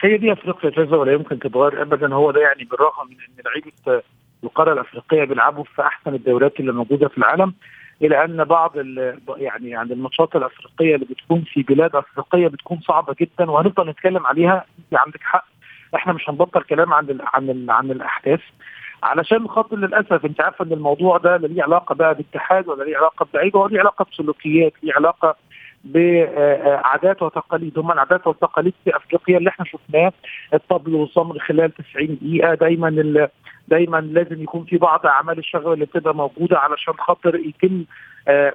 هي 0.00 0.18
دي 0.18 0.32
أفريقيا 0.32 0.70
جاهزه 0.70 0.96
ولا 0.96 1.12
يمكن 1.12 1.38
تتغير 1.38 1.82
ابدا. 1.82 2.14
هو 2.14 2.30
ده 2.30 2.40
يعني 2.40 2.64
بالرغم 2.64 3.08
من 3.10 3.16
إن 3.16 3.44
لعيبة 3.44 4.02
القارة 4.44 4.72
الأفريقية 4.72 5.24
بيلعبوا 5.24 5.64
في 5.64 5.82
أحسن 5.82 6.14
الدوريات 6.14 6.60
اللي 6.60 6.72
موجودة 6.72 7.08
في 7.08 7.18
العالم 7.18 7.54
إلى 8.02 8.24
أن 8.24 8.44
بعض 8.44 8.76
يعني 9.36 9.70
يعني 9.70 9.92
الماتشات 9.92 10.36
الأفريقية 10.36 10.94
اللي 10.94 11.06
بتكون 11.10 11.44
في 11.52 11.62
بلاد 11.62 11.96
أفريقية 11.96 12.48
بتكون 12.48 12.80
صعبة 12.80 13.14
جدا 13.20 13.50
وهنفضل 13.50 13.88
نتكلم 13.88 14.26
عليها. 14.26 14.64
عندك 14.92 15.20
حق 15.20 15.44
إحنا 15.94 16.12
مش 16.12 16.30
هنبطل 16.30 16.62
كلام 16.62 16.92
عن 16.94 17.10
ال 17.10 17.20
عن 17.22 17.50
ال 17.50 17.70
عن 17.70 17.90
الأحداث. 17.90 18.40
علشان 19.02 19.48
خاطر 19.48 19.76
للأسف 19.76 20.24
انت 20.24 20.40
عارفه 20.40 20.64
ان 20.64 20.72
الموضوع 20.72 21.16
ده 21.18 21.36
لا 21.36 21.46
ليه 21.46 21.62
علاقة 21.62 21.94
بقى 21.94 22.14
باتحاد 22.14 22.68
ولا 22.68 22.84
ليه 22.84 22.96
علاقة 22.96 23.26
بلعيبه 23.34 23.58
ولا 23.60 23.72
ليه 23.72 23.80
علاقة 23.80 24.06
بسلوكيات 24.12 24.72
ليه 24.82 24.92
علاقة 24.96 25.36
بعادات 25.84 27.22
وتقاليد. 27.22 27.78
هم 27.78 27.92
العادات 27.92 28.26
والتقاليد 28.26 28.74
في 28.84 28.96
أفريقيا 28.96 29.38
اللي 29.38 29.50
إحنا 29.50 29.64
شفناه 29.64 30.12
الطبل 30.54 30.94
والصمر 30.94 31.38
خلال 31.38 31.72
90 31.74 32.18
دقيقة. 32.22 32.54
دايما 32.54 33.28
دايما 33.68 33.96
لازم 34.00 34.42
يكون 34.42 34.64
في 34.64 34.76
بعض 34.76 35.06
أعمال 35.06 35.38
الشغل 35.38 35.72
اللي 35.72 35.84
بتبقى 35.84 36.14
موجودة 36.14 36.58
علشان 36.58 36.94
خاطر 36.94 37.34
يتم 37.36 37.84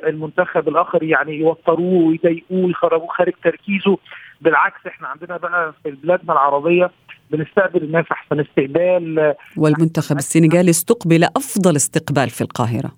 المنتخب 0.07 0.67
الآخر 0.67 1.03
يعني 1.03 1.33
يوتروه 1.39 2.07
ويضايقوه 2.07 2.65
ويخرجوه 2.65 3.07
خارج 3.07 3.33
تركيزه. 3.43 3.97
بالعكس 4.43 4.87
إحنا 4.87 5.07
عندنا 5.07 5.37
بقى 5.37 5.73
في 5.83 5.91
بلادنا 5.91 6.33
العربية 6.33 6.91
بنستقبل 7.31 7.83
الناس 7.83 8.05
أحسن 8.11 8.39
استقبال. 8.39 9.35
والمنتخب 9.57 10.17
السنغالي 10.17 10.69
استقبل 10.69 11.23
أفضل 11.23 11.75
استقبال 11.75 12.29
في 12.29 12.41
القاهرة. 12.41 12.91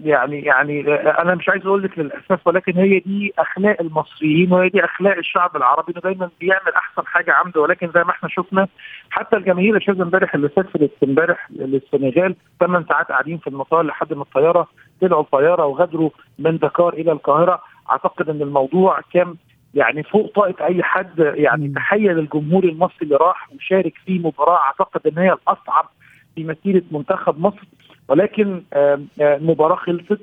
يعني 0.00 0.40
يعني 0.40 0.94
أنا 0.94 1.34
مش 1.34 1.48
عايز 1.48 1.66
أقول 1.66 1.82
لك 1.82 1.98
للأسف 1.98 2.46
ولكن 2.46 2.72
هي 2.76 2.98
دي 2.98 3.32
أخلاق 3.38 3.76
المصريين 3.80 4.52
وهي 4.52 4.68
دي 4.68 4.84
أخلاق 4.84 5.16
الشعب 5.16 5.56
العربي 5.56 5.92
إنه 5.92 6.00
دايما 6.00 6.30
بيعمل 6.40 6.72
أحسن 6.76 7.06
حاجة 7.06 7.32
عنده. 7.32 7.60
ولكن 7.60 7.90
زي 7.94 8.04
ما 8.04 8.10
إحنا 8.10 8.28
شفنا 8.28 8.68
حتى 9.10 9.36
الجماهير 9.36 9.76
الشاذ 9.76 10.00
إمبارح 10.00 10.34
اللي 10.34 10.48
سافرت 10.56 10.90
امبارح 11.04 11.48
للسنغال 11.50 12.36
ثمان 12.60 12.84
ساعات 12.88 13.08
قاعدين 13.08 13.38
في 13.38 13.46
المطار 13.46 13.82
لحد 13.82 14.12
ما 14.12 14.22
الطيارة 14.22 14.68
طلعوا 15.00 15.22
الطيارة 15.22 15.66
وغادروا 15.66 16.10
من 16.38 16.58
دكار 16.58 16.92
إلى 16.92 17.12
القاهرة. 17.12 17.62
أعتقد 17.90 18.28
إن 18.28 18.42
الموضوع 18.42 19.00
كان 19.12 19.34
يعني 19.76 20.02
فوق 20.02 20.32
طاقة 20.34 20.64
أي 20.66 20.82
حد 20.82 21.18
يعني 21.18 21.68
تخيل 21.68 22.18
الجمهور 22.18 22.64
المصري 22.64 22.98
اللي 23.02 23.16
راح 23.16 23.48
وشارك 23.54 23.92
في 24.06 24.18
مباراة 24.18 24.56
أعتقد 24.58 25.06
إن 25.06 25.18
هي 25.18 25.32
الأصعب 25.32 25.88
في 26.34 26.44
مسيرة 26.44 26.82
منتخب 26.90 27.40
مصر. 27.40 27.62
ولكن 28.08 28.62
المباراه 29.20 29.76
خلصت. 29.76 30.20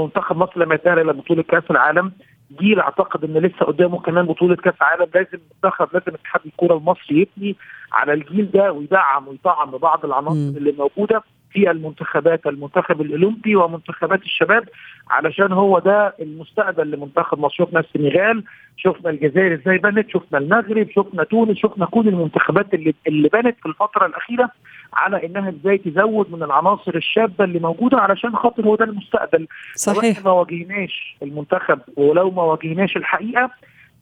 منتخب 0.00 0.36
مصر 0.36 0.60
لما 0.60 0.74
يتأهل 0.74 0.98
إلى 0.98 1.12
بطولة 1.12 1.42
كأس 1.42 1.62
العالم 1.70 2.12
جيل 2.60 2.80
أعتقد 2.80 3.24
إن 3.24 3.32
لسه 3.32 3.66
قدامه 3.66 4.00
كمان 4.00 4.26
بطولة 4.26 4.56
كأس 4.56 4.74
عالم 4.82 5.06
لازم 5.14 5.38
المنتخب 5.38 5.88
لازم 5.92 6.14
اتحاد 6.14 6.40
الكرة 6.46 6.76
المصري 6.76 7.20
يبني 7.38 7.56
على 7.92 8.12
الجيل 8.12 8.50
ده 8.50 8.72
ويدعم 8.72 9.28
ويطعم 9.28 9.70
ببعض 9.70 10.04
العناصر 10.04 10.36
اللي 10.56 10.72
موجودة. 10.78 11.22
في 11.54 11.70
المنتخبات 11.70 12.46
المنتخب 12.46 13.00
الأولمبي 13.00 13.56
ومنتخبات 13.56 14.22
الشباب 14.22 14.68
علشان 15.10 15.52
هو 15.52 15.78
ده 15.78 16.14
المستقبل 16.20 16.90
لمنتخب 16.90 17.38
مصر. 17.38 17.54
شفنا 17.54 17.80
السنغال 17.80 18.44
شفنا 18.76 19.10
الجزائر 19.10 19.54
إزاي 19.54 19.78
بنت 19.78 20.10
شفنا 20.10 20.38
المغرب 20.38 20.90
شفنا 20.90 21.24
تونس 21.24 21.58
شفنا 21.58 21.86
كل 21.86 22.08
المنتخبات 22.08 22.74
اللي 22.74 22.94
اللي 23.06 23.28
بنت 23.28 23.56
في 23.62 23.66
الفترة 23.66 24.06
الأخيرة 24.06 24.50
على 24.94 25.26
إنها 25.26 25.48
إزاي 25.48 25.78
تزود 25.78 26.32
من 26.32 26.42
العناصر 26.42 26.94
الشابة 26.94 27.44
اللي 27.44 27.58
موجودة 27.58 27.98
علشان 27.98 28.36
خاطر 28.36 28.66
هو 28.66 28.76
ده 28.76 28.84
المستقبل. 28.84 29.46
صحيح. 29.74 30.24
ما 30.24 30.30
واجهناش 30.30 31.16
المنتخب 31.22 31.78
ولو 31.96 32.30
ما 32.30 32.42
واجهناش 32.42 32.96
الحقيقة 32.96 33.50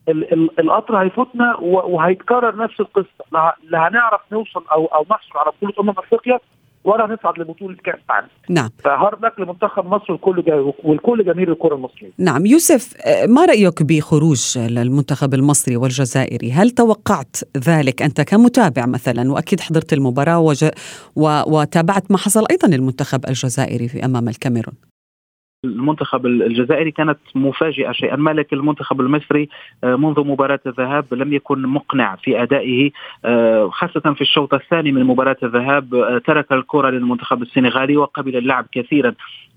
ال 0.08 0.32
ال 0.32 0.60
القطر 0.60 0.96
هيفوتنا 1.02 1.56
وهيتكرر 1.60 2.56
نفس 2.56 2.80
القصة. 2.80 3.24
لا 3.32 3.88
هنعرف 3.88 4.20
نوصل 4.32 4.64
أو 4.72 4.86
أو 4.86 5.06
نحصل 5.10 5.38
على 5.38 5.50
بطولة 5.50 5.72
أمم 5.80 5.98
أفريقيا 5.98 6.38
ولا 6.84 7.06
هنصعد 7.06 7.38
لبطولة 7.38 7.76
كأس 7.84 7.98
العالم. 8.10 8.28
نعم. 8.50 8.70
فهارد 8.84 9.24
لك 9.24 9.40
لمنتخب 9.40 9.86
مصر 9.86 10.12
والكل 10.12 10.42
جا 10.42 10.72
والكل 10.84 11.24
جماهير 11.24 11.52
الكرة 11.52 11.74
المصرية. 11.74 12.10
نعم. 12.18 12.46
يوسف 12.46 12.94
آه، 13.06 13.26
ما 13.26 13.44
رأيك 13.44 13.82
بخروج 13.82 14.58
المنتخب 14.58 15.34
المصري 15.34 15.76
والجزائري؟ 15.76 16.52
هل 16.52 16.70
توقعت 16.70 17.36
ذلك 17.56 18.02
أنت 18.02 18.20
كمتابع 18.20 18.86
مثلا؟ 18.86 19.32
وأكيد 19.32 19.60
حضرت 19.60 19.92
المباراة 19.92 20.38
وج... 20.38 20.64
و... 21.16 21.42
وتابعت 21.46 22.10
ما 22.10 22.18
حصل 22.18 22.44
أيضا 22.50 22.68
للمنتخب 22.68 23.26
الجزائري 23.28 23.88
في 23.88 24.04
أمام 24.04 24.28
الكاميرون. 24.28 24.74
المنتخب 25.64 26.26
الجزائري 26.26 26.90
كانت 26.90 27.18
مفاجئة 27.34 27.92
شيئا. 27.92 28.16
ما 28.16 28.30
لكن 28.30 28.56
المنتخب 28.56 29.00
المصري 29.00 29.48
آه، 29.84 29.96
منذ 29.96 30.20
مباراة 30.20 30.60
الذهاب 30.66 31.14
لم 31.14 31.32
يكن 31.32 31.62
مقنع 31.62 32.16
في 32.16 32.42
أدائه 32.42 32.90
آه، 33.24 33.68
خاصة 33.68 34.14
في 34.14 34.20
الشوط 34.20 34.54
الثاني 34.54 34.92
من 34.92 35.04
مباراة 35.04 35.36
الذهاب 35.42 35.94
آه، 35.94 36.18
ترك 36.18 36.52
الكرة 36.52 36.90
للمنتخب 36.90 37.42
السنغالي 37.42 37.96
وقبل 37.96 38.36
اللعب 38.36 38.66
كثيرا. 38.72 39.14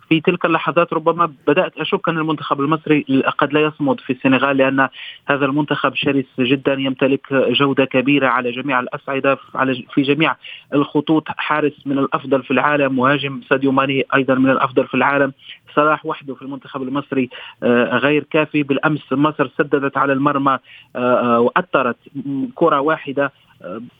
في 0.09 0.21
تلك 0.21 0.45
اللحظات 0.45 0.93
ربما 0.93 1.33
بدأت 1.47 1.77
أشك 1.77 2.09
أن 2.09 2.17
المنتخب 2.17 2.61
المصري 2.61 3.23
قد 3.37 3.53
لا 3.53 3.61
يصمد 3.61 3.99
في 3.99 4.13
السنغال 4.13 4.57
لأن 4.57 4.87
هذا 5.27 5.45
المنتخب 5.45 5.95
شرس 5.95 6.25
جدا 6.39 6.73
يمتلك 6.73 7.33
جودة 7.33 7.85
كبيرة 7.85 8.27
على 8.27 8.51
جميع 8.51 8.79
الأصعدة 8.79 9.37
على 9.55 9.83
في 9.93 10.01
جميع 10.01 10.35
الخطوط 10.73 11.23
حارس 11.27 11.73
من 11.85 11.99
الأفضل 11.99 12.43
في 12.43 12.51
العالم 12.51 12.95
مهاجم 12.95 13.41
ساديو 13.49 13.71
ماني 13.71 14.05
أيضا 14.15 14.35
من 14.35 14.49
الأفضل 14.49 14.87
في 14.87 14.93
العالم 14.93 15.33
صلاح 15.75 16.05
وحده 16.05 16.35
في 16.35 16.41
المنتخب 16.41 16.81
المصري 16.81 17.29
آه، 17.63 17.97
غير 17.97 18.23
كافي 18.23 18.63
بالأمس 18.63 19.13
مصر 19.13 19.49
سددت 19.57 19.97
على 19.97 20.13
المرمى 20.13 20.59
آه، 20.95 20.99
آه، 20.99 21.39
وأثرت 21.39 21.97
كرة 22.55 22.79
واحدة 22.79 23.31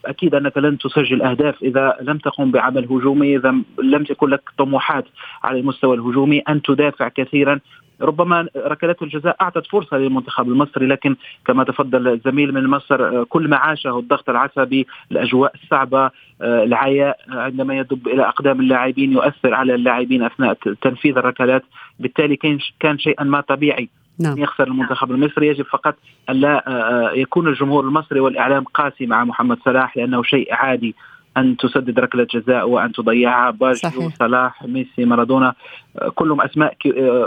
أكيد 0.06 0.34
أنك 0.34 0.58
لن 0.58 0.78
تسجل 0.78 1.22
أهداف 1.22 1.62
إذا 1.62 1.96
لم 2.00 2.18
تقم 2.18 2.50
بعمل 2.50 2.84
هجومي 2.84 3.36
إذا 3.36 3.54
لم 3.82 4.04
تكن 4.04 4.28
لك 4.28 4.42
طموحات 4.58 5.04
على 5.44 5.60
المستوى 5.60 5.96
الهجومي 5.96 6.38
أن 6.38 6.62
تدافع 6.62 7.08
كثيرا. 7.08 7.60
ربما 8.00 8.48
ركلات 8.56 9.02
الجزاء 9.02 9.36
أعطت 9.40 9.66
فرصة 9.66 9.96
للمنتخب 9.98 10.48
المصري 10.48 10.86
لكن 10.86 11.16
كما 11.46 11.64
تفضل 11.64 12.08
الزميل 12.08 12.54
من 12.54 12.66
مصر 12.66 13.24
كل 13.24 13.48
ما 13.48 13.56
عاشه 13.56 13.98
الضغط 13.98 14.30
العصبي 14.30 14.86
الأجواء 15.12 15.52
الصعبة 15.54 16.10
العياء 16.42 17.18
عندما 17.28 17.78
يدب 17.78 18.08
إلى 18.08 18.22
أقدام 18.22 18.60
اللاعبين 18.60 19.12
يؤثر 19.12 19.54
على 19.54 19.74
اللاعبين 19.74 20.22
أثناء 20.22 20.54
تنفيذ 20.82 21.18
الركلات. 21.18 21.62
بالتالي 22.00 22.36
كان 22.80 22.98
شيئا 22.98 23.24
ما 23.24 23.40
طبيعي. 23.40 23.88
نعم. 24.18 24.38
يخسر 24.38 24.66
المنتخب 24.66 25.10
المصري. 25.10 25.48
يجب 25.48 25.64
فقط 25.64 25.94
ألا 26.30 26.62
يكون 27.14 27.48
الجمهور 27.48 27.84
المصري 27.84 28.20
والإعلام 28.20 28.64
قاسي 28.64 29.06
مع 29.06 29.24
محمد 29.24 29.58
صلاح 29.64 29.96
لأنه 29.96 30.22
شيء 30.22 30.54
عادي 30.54 30.94
أن 31.36 31.56
تسدد 31.56 31.98
ركلة 31.98 32.26
جزاء 32.34 32.68
وأن 32.68 32.92
تضيعها. 32.92 33.50
باجيو 33.50 34.10
صلاح 34.18 34.62
ميسي 34.62 35.04
مارادونا 35.04 35.54
كلهم 36.14 36.40
أسماء 36.40 36.74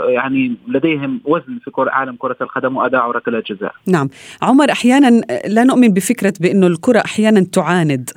يعني 0.08 0.54
لديهم 0.68 1.20
وزن 1.24 1.58
في 1.64 1.70
كرة 1.70 1.90
عالم 1.90 2.16
كرة 2.18 2.36
القدم 2.40 2.76
واداعوا 2.76 3.12
ركلات 3.12 3.52
جزاء. 3.52 3.74
نعم. 3.86 4.08
عمر 4.42 4.70
أحيانا 4.70 5.20
لا 5.48 5.64
نؤمن 5.64 5.88
بفكرة 5.88 6.34
بأنه 6.40 6.66
الكرة 6.66 7.02
أحيانا 7.04 7.46
تعاند. 7.52 8.10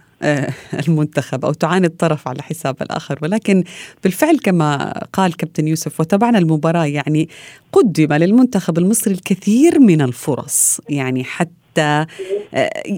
المنتخب 0.87 1.45
أو 1.45 1.53
تعاند 1.53 1.89
طرف 1.89 2.27
على 2.27 2.43
حساب 2.43 2.81
الآخر 2.81 3.19
ولكن 3.21 3.63
بالفعل 4.03 4.37
كما 4.37 4.93
قال 5.13 5.35
كابتن 5.35 5.67
يوسف 5.67 5.99
وتابعنا 5.99 6.37
المباراة 6.37 6.85
يعني 6.85 7.29
قدم 7.71 8.13
للمنتخب 8.13 8.77
المصري 8.77 9.13
الكثير 9.13 9.79
من 9.79 10.01
الفرص 10.01 10.81
يعني 10.89 11.23
حتى 11.23 11.63
حتى 11.73 12.05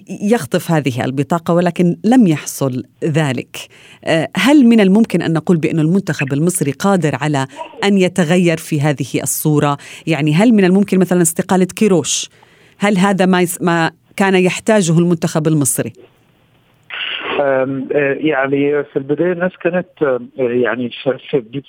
يخطف 0.10 0.72
هذه 0.72 1.05
البطاقة 1.05 1.53
ولكن 1.53 1.98
لم 2.03 2.27
يحصل 2.27 2.84
ذلك. 3.03 3.58
هل 4.36 4.65
من 4.65 4.79
الممكن 4.79 5.22
أن 5.22 5.34
نقول 5.34 5.58
بأن 5.58 5.79
المنتخب 5.79 6.34
المصري 6.34 6.72
قادر 6.72 7.15
على 7.15 7.48
أن 7.84 7.98
يتغير 7.98 8.58
في 8.58 8.82
هذه 8.82 9.22
الصورة؟ 9.24 9.77
يعني 10.08 10.34
هل 10.34 10.53
من 10.53 10.65
الممكن 10.65 11.00
مثلا 11.00 11.22
استقالة 11.22 11.65
كيروش؟ 11.65 12.29
هل 12.77 12.98
هذا 12.98 13.25
ما 13.25 13.48
ما 13.62 13.91
كان 14.15 14.36
يحتاجه 14.36 15.00
المنتخب 15.00 15.48
المصري؟ 15.48 15.94
يعني 18.20 18.84
في 18.84 18.96
البداية 18.96 19.32
الناس 19.32 19.51
كانت 19.58 20.20
يعني 20.38 20.89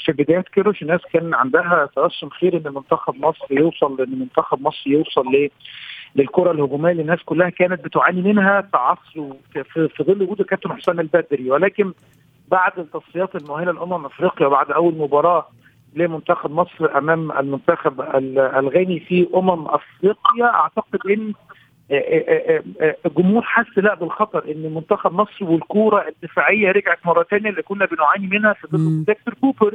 في 0.05 0.13
بدايه 0.13 0.41
كيروش 0.41 0.83
الناس 0.83 1.01
كان 1.13 1.35
عندها 1.35 1.89
ترسم 1.97 2.29
خير 2.29 2.57
إن 2.57 2.75
منتخب 2.75 3.15
مصر 3.17 3.47
يوصل 3.51 4.01
إن 4.01 4.19
منتخب 4.19 4.63
مصر 4.63 4.91
يوصل 4.91 5.27
ل 5.27 5.49
للكرة 6.17 6.51
الهجومية 6.51 6.91
اللي 6.91 7.03
الناس 7.03 7.23
كلها 7.23 7.49
كانت 7.51 7.85
بتعاني 7.85 8.23
منها 8.23 8.61
في 8.61 8.77
عصر 8.77 9.33
في, 9.97 10.03
ظل 10.03 10.23
وجود 10.23 10.41
الكابتن 10.41 10.73
حسام 10.73 11.01
البدري. 11.01 11.51
ولكن 11.51 11.93
بعد 12.51 12.73
التصفيات 12.79 13.37
المؤهله 13.37 13.73
لأمم 13.73 14.05
أفريقيا 14.07 14.47
وبعد 14.47 14.71
أول 14.71 14.95
مباراة 14.99 15.47
لمنتخب 15.95 16.51
مصر 16.51 16.99
أمام 16.99 17.33
المنتخب 17.33 18.01
الغاني 18.37 19.01
في 19.01 19.29
أمم 19.35 19.67
أفريقيا 19.69 20.45
أعتقد 20.45 21.01
إن 21.11 21.33
الجمهور 23.07 23.43
حس 23.43 23.79
لا 23.79 23.95
بالخطر 23.95 24.45
إن 24.51 24.75
منتخب 24.75 25.13
مصر 25.13 25.45
والكورة 25.45 26.09
الدفاعية 26.09 26.71
رجعت 26.73 26.99
مرة 27.05 27.23
ثانية 27.23 27.51
اللي 27.51 27.63
كنا 27.63 27.87
بنعاني 27.87 28.27
منها 28.27 28.53
في 28.53 28.67
ظل 28.67 29.05
دكتور 29.05 29.35
كوبر. 29.41 29.75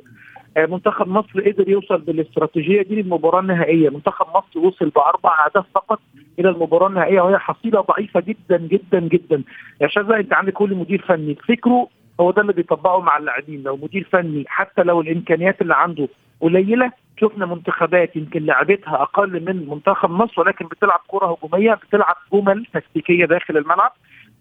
منتخب 0.58 1.08
مصر 1.08 1.42
قدر 1.42 1.70
يوصل 1.70 1.98
بالاستراتيجية 1.98 2.82
دي 2.82 2.96
للمباراة 3.02 3.40
النهائية، 3.40 3.90
منتخب 3.90 4.26
مصر 4.36 4.60
وصل 4.60 4.90
بأربع 4.90 5.46
أهداف 5.46 5.66
فقط 5.76 6.00
إلى 6.40 6.50
المباراة 6.50 6.88
النهائية 6.88 7.22
وهي 7.22 7.38
حصيلة 7.38 7.82
ضعيفة 7.82 8.20
جدا 8.20 8.58
جدا 8.58 9.00
جدا. 9.00 9.44
يا 9.82 9.88
شاذة 9.88 10.18
أنت 10.18 10.34
عندك 10.34 10.54
كل 10.54 10.76
مدير 10.76 11.02
فني. 11.08 11.36
فكره 11.36 11.88
هو 12.20 12.32
ده 12.32 12.42
اللي 12.42 12.54
بيطبقه 12.54 13.02
مع 13.02 13.18
اللاعبين، 13.18 13.64
لو 13.64 13.76
مدير 13.76 14.08
فني 14.12 14.44
حتى 14.48 14.84
لو 14.84 15.02
الإمكانيات 15.02 15.62
اللي 15.62 15.76
عنده 15.76 16.08
قليلة 16.42 16.92
شفنا 17.22 17.46
منتخبات 17.46 18.16
يمكن 18.16 18.46
لعبتها 18.46 19.02
أقل 19.02 19.46
من 19.46 19.70
منتخب 19.70 20.10
مصر 20.10 20.42
ولكن 20.42 20.66
بتلعب 20.68 21.00
كرة 21.08 21.38
هجومية 21.42 21.74
بتلعب 21.74 22.16
جمل 22.34 22.66
تكتيكية 22.74 23.26
داخل 23.26 23.58
الملعب 23.58 23.92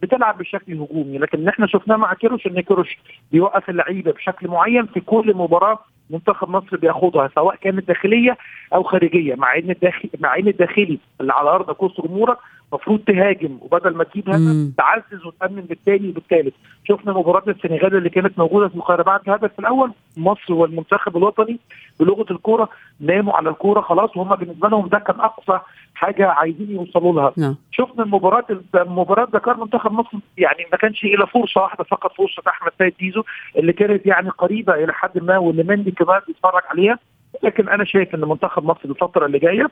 بتلعب 0.02 0.38
بشكل 0.38 0.72
هجومي. 0.72 1.18
لكن 1.18 1.48
إحنا 1.48 1.66
شفناه 1.66 1.96
مع 1.96 2.14
كيروش 2.14 2.46
إن 2.46 2.60
كيروش 2.60 2.98
بيوقف 3.32 3.70
اللعيبة 3.70 4.12
بشكل 4.12 4.48
معين 4.48 4.86
في 4.86 5.00
كل 5.00 5.32
مباراة 5.36 5.78
منتخب 6.10 6.48
مصر 6.50 6.76
بياخدها 6.76 7.30
سواء 7.34 7.56
كانت 7.56 7.88
داخلية 7.88 8.36
أو 8.74 8.82
خارجية 8.82 9.34
مع 9.34 9.54
إن 9.56 9.70
الداخلي 9.70 10.10
مع 10.20 10.36
إن 10.36 10.48
الداخلي 10.48 10.98
اللي 11.20 11.32
على 11.32 11.50
ارضك 11.50 11.82
وسط 11.82 12.06
جمهورك 12.06 12.38
المفروض 12.72 13.00
تهاجم 13.00 13.58
وبدل 13.60 13.94
ما 13.96 14.04
تجيب 14.04 14.28
هدف 14.30 14.76
تعزز 14.78 15.26
وتأمن 15.26 15.60
بالثاني 15.62 16.08
وبالثالث 16.08 16.54
شفنا 16.88 17.12
مباراه 17.12 17.42
السنغال 17.48 17.96
اللي 17.96 18.08
كانت 18.10 18.38
موجودة 18.38 18.68
في 18.68 19.02
بعد 19.06 19.20
الهدف 19.28 19.58
الأول. 19.58 19.92
مصر 20.16 20.52
والمنتخب 20.52 21.16
الوطني 21.16 21.58
بلغة 22.00 22.26
الكورة 22.30 22.68
ناموا 23.00 23.34
على 23.34 23.48
الكورة 23.50 23.80
خلاص 23.80 24.16
وهم 24.16 24.36
بالنسبة 24.36 24.68
لهم 24.68 24.88
ده 24.88 24.98
كان 24.98 25.20
أقصى 25.20 25.60
حاجة 25.94 26.28
عايزين 26.28 26.70
يوصلوا 26.70 27.12
لها. 27.12 27.32
نعم. 27.36 27.56
شفنا 27.72 28.04
المباراة 28.04 28.44
مباراة 28.74 29.24
دكار 29.24 29.56
منتخب 29.56 29.92
مصر 29.92 30.18
يعني 30.38 30.66
ما 30.72 30.78
كانش 30.78 31.04
الا 31.04 31.26
فرصة 31.26 31.60
واحدة 31.60 31.84
فقط 31.84 32.12
فرصة 32.16 32.42
أحمد 32.48 32.72
سيد 32.78 32.94
زيزو 33.00 33.22
اللي 33.56 33.72
كانت 33.72 34.06
يعني 34.06 34.28
قريبة 34.30 34.74
إلى 34.74 34.92
حد 34.92 35.22
ما 35.22 35.38
واللي 35.38 35.62
مندي 35.62 35.90
كمان 35.90 36.20
بيتفرج 36.26 36.62
عليها. 36.70 36.98
لكن 37.42 37.68
أنا 37.68 37.84
شايف 37.84 38.14
إن 38.14 38.20
منتخب 38.20 38.64
مصر 38.64 38.80
الفترة 38.84 39.26
اللي 39.26 39.38
جاية 39.38 39.70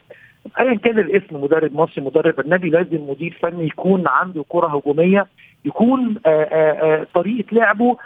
ايا 0.60 0.74
كان 0.74 0.98
الاسم 0.98 1.36
مدرب 1.36 1.74
مصري 1.74 2.04
مدرب 2.04 2.40
اجنبي 2.40 2.70
لازم 2.70 3.10
مدير 3.10 3.38
فني 3.42 3.66
يكون 3.66 4.04
عنده 4.06 4.44
كرة 4.48 4.66
هجومية 4.66 5.26
يكون 5.64 6.14
آآ 6.26 6.48
آآ 6.52 7.06
طريقة 7.14 7.46
لعبه 7.52 7.96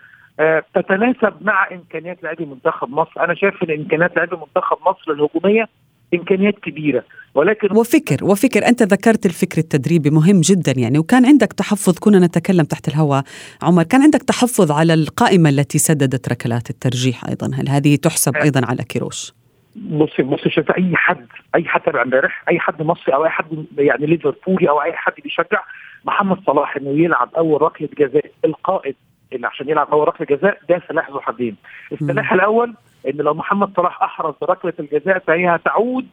تتناسب 0.75 1.35
مع 1.41 1.69
إمكانيات 1.73 2.23
لاعبي 2.23 2.45
منتخب 2.45 2.91
مصر، 2.91 3.25
أنا 3.25 3.35
شايف 3.35 3.63
إن 3.63 3.71
إمكانيات 3.71 4.17
لاعبي 4.17 4.37
منتخب 4.37 4.77
مصر 4.87 5.13
الهجومية 5.13 5.69
إمكانيات 6.15 6.55
كبيرة. 6.55 7.05
ولكن 7.35 7.77
وفكر 7.77 8.25
وفكر. 8.25 8.67
أنت 8.69 8.83
ذكرت 8.83 9.27
الفكر 9.27 9.59
التدريبي 9.59 10.11
مهم 10.11 10.41
جدا 10.41 10.73
يعني. 10.77 10.99
وكان 10.99 11.27
عندك 11.27 11.53
تحفظ 11.53 11.99
كنا 11.99 12.19
نتكلم 12.19 12.65
تحت 12.65 12.89
الهواء 12.89 13.23
عمر 13.63 13.83
كان 13.83 14.03
عندك 14.03 14.23
تحفظ 14.23 14.73
على 14.73 14.95
القائمة 14.95 15.49
التي 15.49 15.79
سددت 15.79 16.29
ركلات 16.29 16.71
الترجيح 16.71 17.25
أيضا. 17.25 17.51
هل 17.55 17.69
هذه 17.69 17.97
تحسب 17.97 18.37
أيضا 18.37 18.61
على 18.67 18.83
كيروش؟ 18.85 19.33
بصي 19.77 20.23
بصي 20.23 20.51
شوف 20.51 20.71
أي 20.71 20.93
حد 20.97 21.27
أي 21.55 21.65
حد 21.65 21.81
تابع 21.81 22.03
امبارح 22.03 22.43
أي 22.49 22.61
حد 22.61 22.83
مصري 22.83 23.15
أو 23.15 23.25
أي 23.25 23.31
حد 23.31 23.67
يعني 23.79 24.07
ليفربولي 24.07 24.69
أو 24.69 24.83
أي 24.83 24.93
حد 24.93 25.13
بيشجع 25.25 25.63
محمد 26.05 26.39
صلاح 26.47 26.77
إنه 26.77 26.91
يلعب 26.91 27.31
أول 27.37 27.63
ركلة 27.63 27.89
جزاء 27.99 28.25
القائد 28.45 28.95
اللي 29.33 29.47
عشان 29.47 29.69
يلعب 29.69 29.91
أول 29.91 30.09
ركلة 30.09 30.37
جزاء 30.37 30.59
ده 30.69 30.83
سلاح 30.89 31.11
ذو 31.11 31.21
حدين. 31.21 31.57
السلاح 31.93 32.33
الأول 32.33 32.75
إن 33.09 33.17
لو 33.17 33.35
محمد 33.35 33.77
صلاح 33.77 34.03
أحرز 34.03 34.35
ركلة 34.43 34.73
الجزاء 34.81 35.19
فهي 35.19 35.49
هتعود 35.49 36.07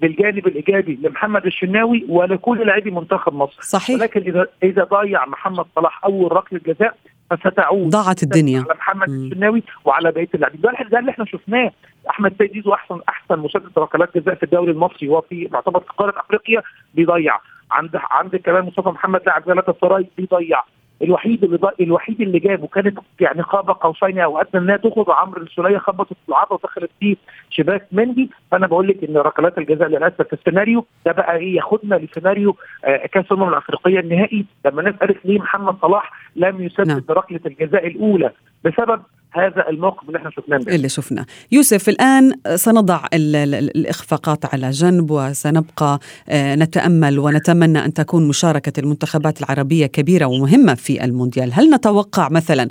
بالجانب 0.00 0.46
الإيجابي 0.46 0.98
لمحمد 1.02 1.46
الشناوي 1.46 2.06
ولكل 2.08 2.66
لاعبي 2.66 2.90
منتخب 2.90 3.34
مصر. 3.34 3.62
صحيح. 3.62 4.00
ولكن 4.00 4.20
إذا 4.20 4.46
إذا 4.62 4.84
ضيع 4.84 5.26
محمد 5.26 5.66
صلاح 5.76 6.04
أول 6.04 6.32
ركلة 6.32 6.60
جزاء 6.66 6.96
فستعود. 7.36 7.90
ضاعت 7.90 8.22
الدنيا. 8.22 8.58
على 8.58 8.74
محمد 8.78 9.08
الشناوي 9.08 9.62
وعلى 9.84 10.12
بقية 10.12 10.28
اللاعبين. 10.34 10.60
ده 10.60 10.98
اللي 10.98 11.10
إحنا 11.10 11.24
شفناه. 11.24 11.70
أحمد 12.10 12.34
سيد 12.38 12.52
زيزو 12.52 12.74
احسن 12.74 13.00
أحسن 13.08 13.38
مسدد 13.38 13.78
ركلات 13.78 14.18
جزاء 14.18 14.34
في 14.34 14.42
الدوري 14.42 14.70
المصري. 14.70 15.08
وفي 15.08 15.48
معتبر 15.52 15.80
في 15.80 15.92
قارة 15.98 16.20
أفريقيا 16.20 16.62
بيضيع. 16.94 17.38
عند 17.70 18.00
عند 18.10 18.36
كمان 18.36 18.64
مصطفى 18.64 18.88
محمد 18.88 19.20
لاعب 19.26 19.44
جلاله 19.44 19.64
السراي 19.68 20.06
بيضيع. 20.16 20.62
الوحيد 21.02 21.44
اللي 21.44 21.58
الوحيد 21.80 22.20
اللي 22.20 22.38
جابه 22.38 22.66
كانت 22.66 22.98
يعني 23.20 23.42
قاب 23.42 23.70
قوسين 23.70 24.18
أو 24.18 24.38
أدنى 24.40 24.62
إنها 24.62 24.76
تخرج 24.76 25.06
عمرو 25.08 25.42
السولية 25.42 25.78
خبطت 25.78 26.12
في 26.12 26.28
العرض 26.28 26.52
ودخلت 26.52 26.90
في 27.00 27.16
شباك 27.50 27.86
مندي. 27.92 28.30
فأنا 28.50 28.66
بقول 28.66 28.88
لك 28.88 29.04
إن 29.04 29.16
ركلات 29.16 29.58
الجزاء 29.58 29.88
للأسف 29.88 30.22
في 30.22 30.32
السيناريو 30.32 30.86
ده 31.06 31.12
بقى 31.12 31.36
إيه 31.36 31.56
ياخدنا 31.56 31.94
لسيناريو 31.94 32.56
آه، 32.84 33.06
كأس 33.06 33.32
الأمم 33.32 33.48
الأفريقية 33.48 34.00
النهائي. 34.00 34.46
لما 34.64 34.80
الناس 34.80 34.94
قالت 34.94 35.26
ليه 35.26 35.38
محمد 35.38 35.76
صلاح 35.82 36.12
لم 36.36 36.60
يسدد 36.62 36.88
نعم. 36.88 37.02
بركله 37.08 37.40
الجزاء 37.46 37.86
الأولى؟ 37.86 38.30
بسبب 38.64 39.02
هذا 39.34 39.68
الموقف 39.68 40.08
اللي 40.08 40.18
إحنا 40.18 40.30
شفناه. 40.30 40.56
اللي 40.74 40.88
شفناه. 40.88 41.26
يوسف 41.52 41.88
الآن 41.88 42.32
سنضع 42.54 43.04
ال- 43.14 43.36
ال- 43.36 43.54
ال- 43.54 43.76
الإخفاقات 43.76 44.54
على 44.54 44.70
جنب 44.70 45.10
وسنبقى 45.10 45.98
آه، 46.28 46.54
نتأمل 46.54 47.18
ونتمنى 47.18 47.84
أن 47.84 47.92
تكون 47.92 48.28
مشاركة 48.28 48.80
المنتخبات 48.80 49.40
العربية 49.42 49.86
كبيرة 49.86 50.26
ومهمة 50.26 50.74
في 50.74 51.04
المونديال. 51.04 51.50
هل 51.54 51.70
نتوقع 51.74 52.28
مثلا 52.28 52.68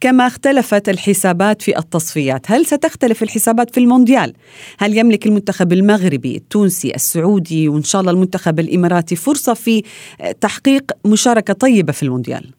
كما 0.00 0.26
اختلفت 0.26 0.88
الحسابات 0.88 1.62
في 1.62 1.78
التصفيات 1.78 2.50
هل 2.50 2.66
ستختلف 2.66 3.22
الحسابات 3.22 3.70
في 3.74 3.80
المونديال؟ 3.80 4.32
هل 4.78 4.98
يملك 4.98 5.26
المنتخب 5.26 5.72
المغربي 5.72 6.36
التونسي 6.36 6.94
السعودي 6.94 7.68
وإن 7.68 7.82
شاء 7.82 8.00
الله 8.00 8.12
المنتخب 8.12 8.60
الإماراتي 8.60 9.16
فرصة 9.16 9.54
في 9.54 9.82
آه، 10.20 10.32
تحقيق 10.32 10.92
مشاركة 11.06 11.52
طيبة 11.54 11.92
في 11.92 12.02
المونديال؟ 12.02 12.53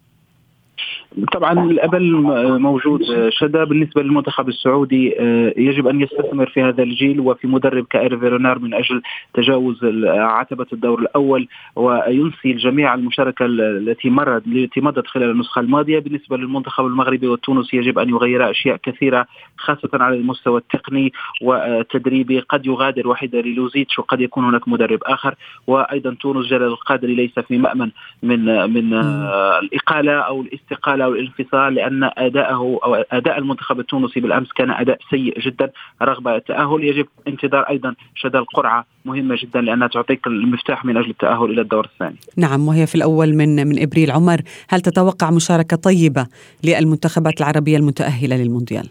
طبعا 1.34 1.72
الامل 1.72 2.12
موجود 2.60 3.02
جدا 3.30 3.64
بالنسبة 3.64 4.02
للمنتخب 4.04 4.50
السعودي 4.50 5.20
آه، 5.20 5.54
يجب 5.58 5.88
أن 5.88 6.02
يستثمر 6.02 6.50
في 6.50 6.62
هذا 6.62 6.84
الجيل 6.84 7.20
وفي 7.20 7.48
مدرب 7.48 7.86
هيرفي 7.90 8.28
رونار 8.28 8.60
من 8.60 8.74
أجل 8.74 9.02
تجاوز 9.34 9.80
عتبة 10.06 10.66
الدور 10.74 11.00
الأول 11.00 11.48
وينسي 11.76 12.52
الجميع 12.52 12.94
المشاركة 12.94 13.46
ال- 13.46 13.62
التي 13.90 14.10
مرت 14.10 14.48
التي 14.48 14.82
مضت 14.82 15.08
خلال 15.08 15.30
النسخة 15.32 15.60
الماضية. 15.60 16.00
بالنسبة 16.00 16.38
للمنتخب 16.38 16.86
المغربي 16.86 17.28
والتونسي 17.28 17.78
يجب 17.78 18.00
أن 18.00 18.10
يغير 18.10 18.50
أشياء 18.52 18.76
كثيرة 18.84 19.26
خاصة 19.58 19.90
على 19.94 20.16
المستوى 20.16 20.58
التقني 20.60 21.14
والتدريبي. 21.42 22.40
قد 22.40 22.66
يغادر 22.66 23.08
وحيد 23.08 23.42
خليلوزيتش 23.42 24.00
وقد 24.00 24.22
يكون 24.22 24.46
هناك 24.46 24.68
مدرب 24.68 25.00
آخر. 25.04 25.36
وأيضا 25.68 26.16
تونس 26.22 26.46
جلال 26.48 26.64
القادري 26.68 27.16
ليس 27.16 27.40
في 27.40 27.58
مأمن 27.58 27.90
من 28.24 28.46
من 28.74 28.94
آه، 28.94 29.60
الإقالة 29.60 30.14
أو 30.14 30.42
الاستقالة 30.42 31.05
أو 31.06 31.14
الانفصال 31.14 31.74
لأن 31.74 32.10
أداءه 32.18 32.80
أو 32.84 32.96
أداء 32.96 33.38
المنتخب 33.38 33.80
التونسي 33.80 34.20
بالأمس 34.20 34.52
كان 34.52 34.72
أداء 34.72 34.98
سيء 35.10 35.40
جدا 35.40 35.72
رغم 36.02 36.28
التأهل 36.28 36.84
يجب 36.84 37.08
انتظار 37.28 37.62
أيضا 37.70 37.96
شدا 38.16 38.40
القرعة 38.40 38.86
مهمة 39.06 39.38
جدا 39.42 39.62
لأنها 39.62 39.88
تعطيك 39.88 40.28
المفتاح 40.28 40.86
من 40.86 40.98
أجل 40.98 41.10
التأهل 41.10 41.52
إلى 41.52 41.62
الدور 41.62 41.86
الثاني. 41.86 42.16
نعم 42.38 42.68
وهي 42.68 42.88
في 42.88 42.96
الأول 42.96 43.36
من 43.36 43.68
من 43.68 43.82
إبريل 43.82 44.12
عمر 44.12 44.42
هل 44.70 44.82
تتوقع 44.82 45.32
مشاركة 45.32 45.78
طيبة 45.78 46.28
للمنتخبات 46.64 47.42
العربية 47.42 47.78
المتأهلة 47.78 48.36
للمونديال؟ 48.36 48.90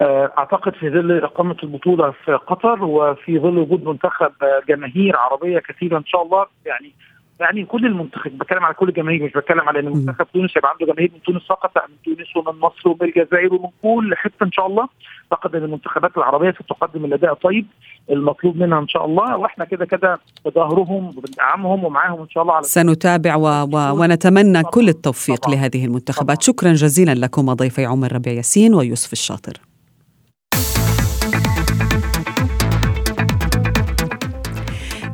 آه، 0.00 0.32
أعتقد 0.38 0.74
في 0.74 0.90
ظل 0.90 1.18
إقامة 1.24 1.56
البطولة 1.62 2.14
في 2.24 2.32
قطر 2.32 2.84
وفي 2.84 3.38
ظل 3.38 3.58
وجود 3.58 3.84
منتخب 3.84 4.32
جماهير 4.68 5.16
عربية 5.16 5.58
كثيرة 5.58 5.98
إن 5.98 6.04
شاء 6.06 6.22
الله 6.22 6.46
يعني 6.66 6.92
يعني 7.40 7.64
كل 7.64 7.86
المنتخب 7.86 8.38
بتكلم 8.38 8.64
على 8.64 8.74
كل 8.74 8.88
الجماهير 8.88 9.24
مش 9.24 9.32
بتكلم 9.32 9.68
على 9.68 9.78
إن 9.80 9.84
منتخب 9.84 10.26
تونس 10.34 10.56
يبقى 10.56 10.70
عنده 10.70 10.92
جماهير 10.92 11.10
من 11.14 11.22
تونس 11.22 11.42
فقط 11.48 11.76
لا 11.76 11.84
من 11.88 11.94
تونس 12.16 12.36
ومن 12.36 12.60
مصر 12.60 12.88
ومن 12.88 13.02
الجزائر 13.02 13.54
ومن 13.54 13.68
كل 13.82 14.14
حتة 14.16 14.44
إن 14.44 14.52
شاء 14.52 14.66
الله. 14.66 14.88
أعتقد 15.32 15.54
إن 15.56 15.64
المنتخبات 15.64 16.16
العربية 16.18 16.50
ستقدم 16.64 17.04
الأداء 17.04 17.34
طيب 17.34 17.66
المطلوب 18.10 18.56
منها 18.56 18.78
إن 18.78 18.88
شاء 18.88 19.04
الله 19.04 19.36
وإحنا 19.36 19.64
كده 19.64 19.84
كده 19.86 20.18
بظهرهم 20.46 21.06
وبندعمهم 21.16 21.84
ومعاهم 21.84 22.20
إن 22.20 22.28
شاء 22.28 22.42
الله 22.42 22.54
على 22.54 22.64
سنتابع 22.64 23.36
و... 23.36 23.46
و... 23.46 24.00
ونتمنى 24.00 24.62
كل 24.62 24.88
التوفيق 24.88 25.36
طبعاً. 25.36 25.54
لهذه 25.54 25.84
المنتخبات. 25.84 26.26
طبعاً. 26.26 26.40
شكرا 26.40 26.72
جزيلا 26.72 27.14
لكم 27.14 27.52
ضيفي 27.52 27.84
عمر 27.84 28.12
ربيع 28.12 28.32
ياسين 28.32 28.74
ويوسف 28.74 29.12
الشاطر. 29.12 29.52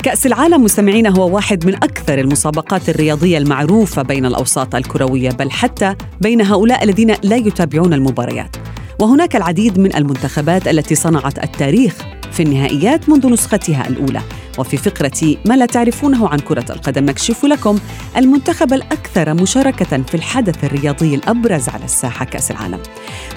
كأس 0.03 0.27
العالم 0.27 0.65
مستمعينا 0.65 1.11
هو 1.11 1.35
واحد 1.35 1.67
من 1.67 1.75
أكثر 1.75 2.19
المسابقات 2.19 2.89
الرياضية 2.89 3.39
المعروفة 3.39 4.03
بين 4.03 4.27
الأوساط 4.27 4.75
الكروية 4.75 5.31
بل 5.31 5.51
حتى 5.51 5.95
بين 6.21 6.41
هؤلاء 6.41 6.85
الذين 6.85 7.15
لا 7.23 7.37
يتابعون 7.37 7.93
المباريات. 7.93 8.57
وهناك 8.99 9.37
العديد 9.37 9.79
من 9.79 9.97
المنتخبات 9.97 10.69
التي 10.69 10.95
صنعت 10.95 11.45
التاريخ 11.45 11.97
في 12.33 12.43
النهائيات 12.43 13.09
منذ 13.09 13.29
نسختها 13.29 13.89
الأولى. 13.89 14.21
وفي 14.59 14.77
فقرة 14.77 15.37
ما 15.45 15.55
لا 15.55 15.67
تعرفونه 15.67 16.29
عن 16.29 16.39
كرة 16.39 16.65
القدم 16.71 17.05
نكشف 17.05 17.45
لكم 17.45 17.79
المنتخب 18.17 18.73
الأكثر 18.73 19.35
مشاركة 19.35 20.03
في 20.03 20.15
الحدث 20.15 20.65
الرياضي 20.65 21.15
الأبرز 21.15 21.69
على 21.69 21.85
الساحة 21.85 22.25
كأس 22.25 22.51
العالم. 22.51 22.79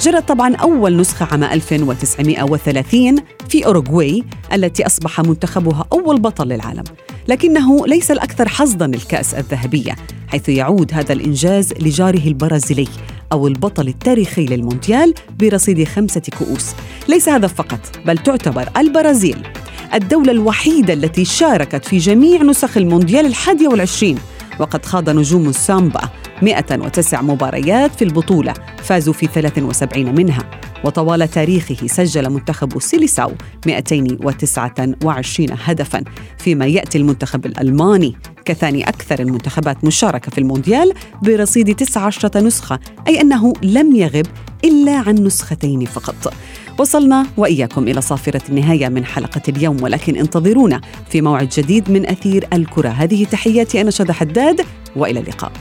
جرت 0.01 0.27
طبعا 0.27 0.55
أول 0.55 0.97
نسخة 0.97 1.27
عام 1.31 1.43
1930 1.43 3.15
في 3.49 3.65
أوروغواي 3.65 4.23
التي 4.53 4.85
أصبح 4.85 5.19
منتخبها 5.19 5.85
أول 5.93 6.19
بطل 6.19 6.47
للعالم. 6.47 6.83
لكنه 7.27 7.87
ليس 7.87 8.11
الأكثر 8.11 8.49
حظا 8.49 8.87
للكأس 8.87 9.33
الذهبية 9.33 9.95
حيث 10.27 10.49
يعود 10.49 10.93
هذا 10.93 11.13
الإنجاز 11.13 11.73
لجاره 11.73 12.27
البرازيلي 12.27 12.87
أو 13.31 13.47
البطل 13.47 13.87
التاريخي 13.87 14.45
للمونديال 14.45 15.13
برصيد 15.39 15.87
خمسة 15.87 16.21
كؤوس. 16.39 16.71
ليس 17.07 17.29
هذا 17.29 17.47
فقط 17.47 17.79
بل 18.05 18.17
تعتبر 18.17 18.69
البرازيل. 18.77 19.47
الدولة 19.93 20.31
الوحيدة 20.31 20.93
التي 20.93 21.25
شاركت 21.25 21.85
في 21.85 21.97
جميع 21.97 22.43
نسخ 22.43 22.77
المونديال 22.77 23.25
الحادية 23.25 23.67
والعشرين. 23.67 24.17
وقد 24.59 24.85
خاض 24.85 25.09
نجوم 25.09 25.49
السامبا 25.49 26.01
109 26.41 27.21
مباريات 27.21 27.95
في 27.95 28.03
البطولة 28.03 28.53
فازوا 28.83 29.13
في 29.13 29.27
73 29.27 30.15
منها. 30.15 30.43
وطوال 30.83 31.31
تاريخه 31.31 31.87
سجل 31.87 32.29
منتخب 32.29 32.81
سيليساو 32.81 33.31
229 33.65 35.47
هدفا 35.63 36.03
فيما 36.37 36.65
يأتي 36.65 36.97
المنتخب 36.97 37.45
الألماني. 37.45 38.15
كثاني 38.45 38.83
أكثر 38.89 39.19
المنتخبات 39.19 39.85
مشاركة 39.85 40.31
في 40.31 40.37
المونديال 40.37 40.93
برصيد 41.21 41.75
19 41.75 42.43
نسخة 42.43 42.79
أي 43.07 43.21
أنه 43.21 43.53
لم 43.63 43.95
يغب 43.95 44.25
إلا 44.65 44.91
عن 44.91 45.15
نسختين 45.15 45.85
فقط. 45.85 46.33
وصلنا 46.77 47.25
وإياكم 47.37 47.87
إلى 47.87 48.01
صافرة 48.01 48.41
النهاية 48.49 48.89
من 48.89 49.05
حلقة 49.05 49.41
اليوم 49.49 49.83
ولكن 49.83 50.15
انتظرونا 50.15 50.81
في 51.09 51.21
موعد 51.21 51.49
جديد 51.49 51.91
من 51.91 52.09
أثير 52.09 52.47
الكرة. 52.53 52.89
هذه 52.89 53.25
تحياتي 53.25 53.81
أنا 53.81 53.91
شذى 53.91 54.13
حداد 54.13 54.61
وإلى 54.95 55.19
اللقاء. 55.19 55.51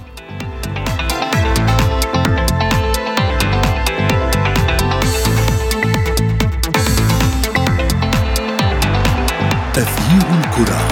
أثير 9.77 10.27
الكرة. 10.39 10.92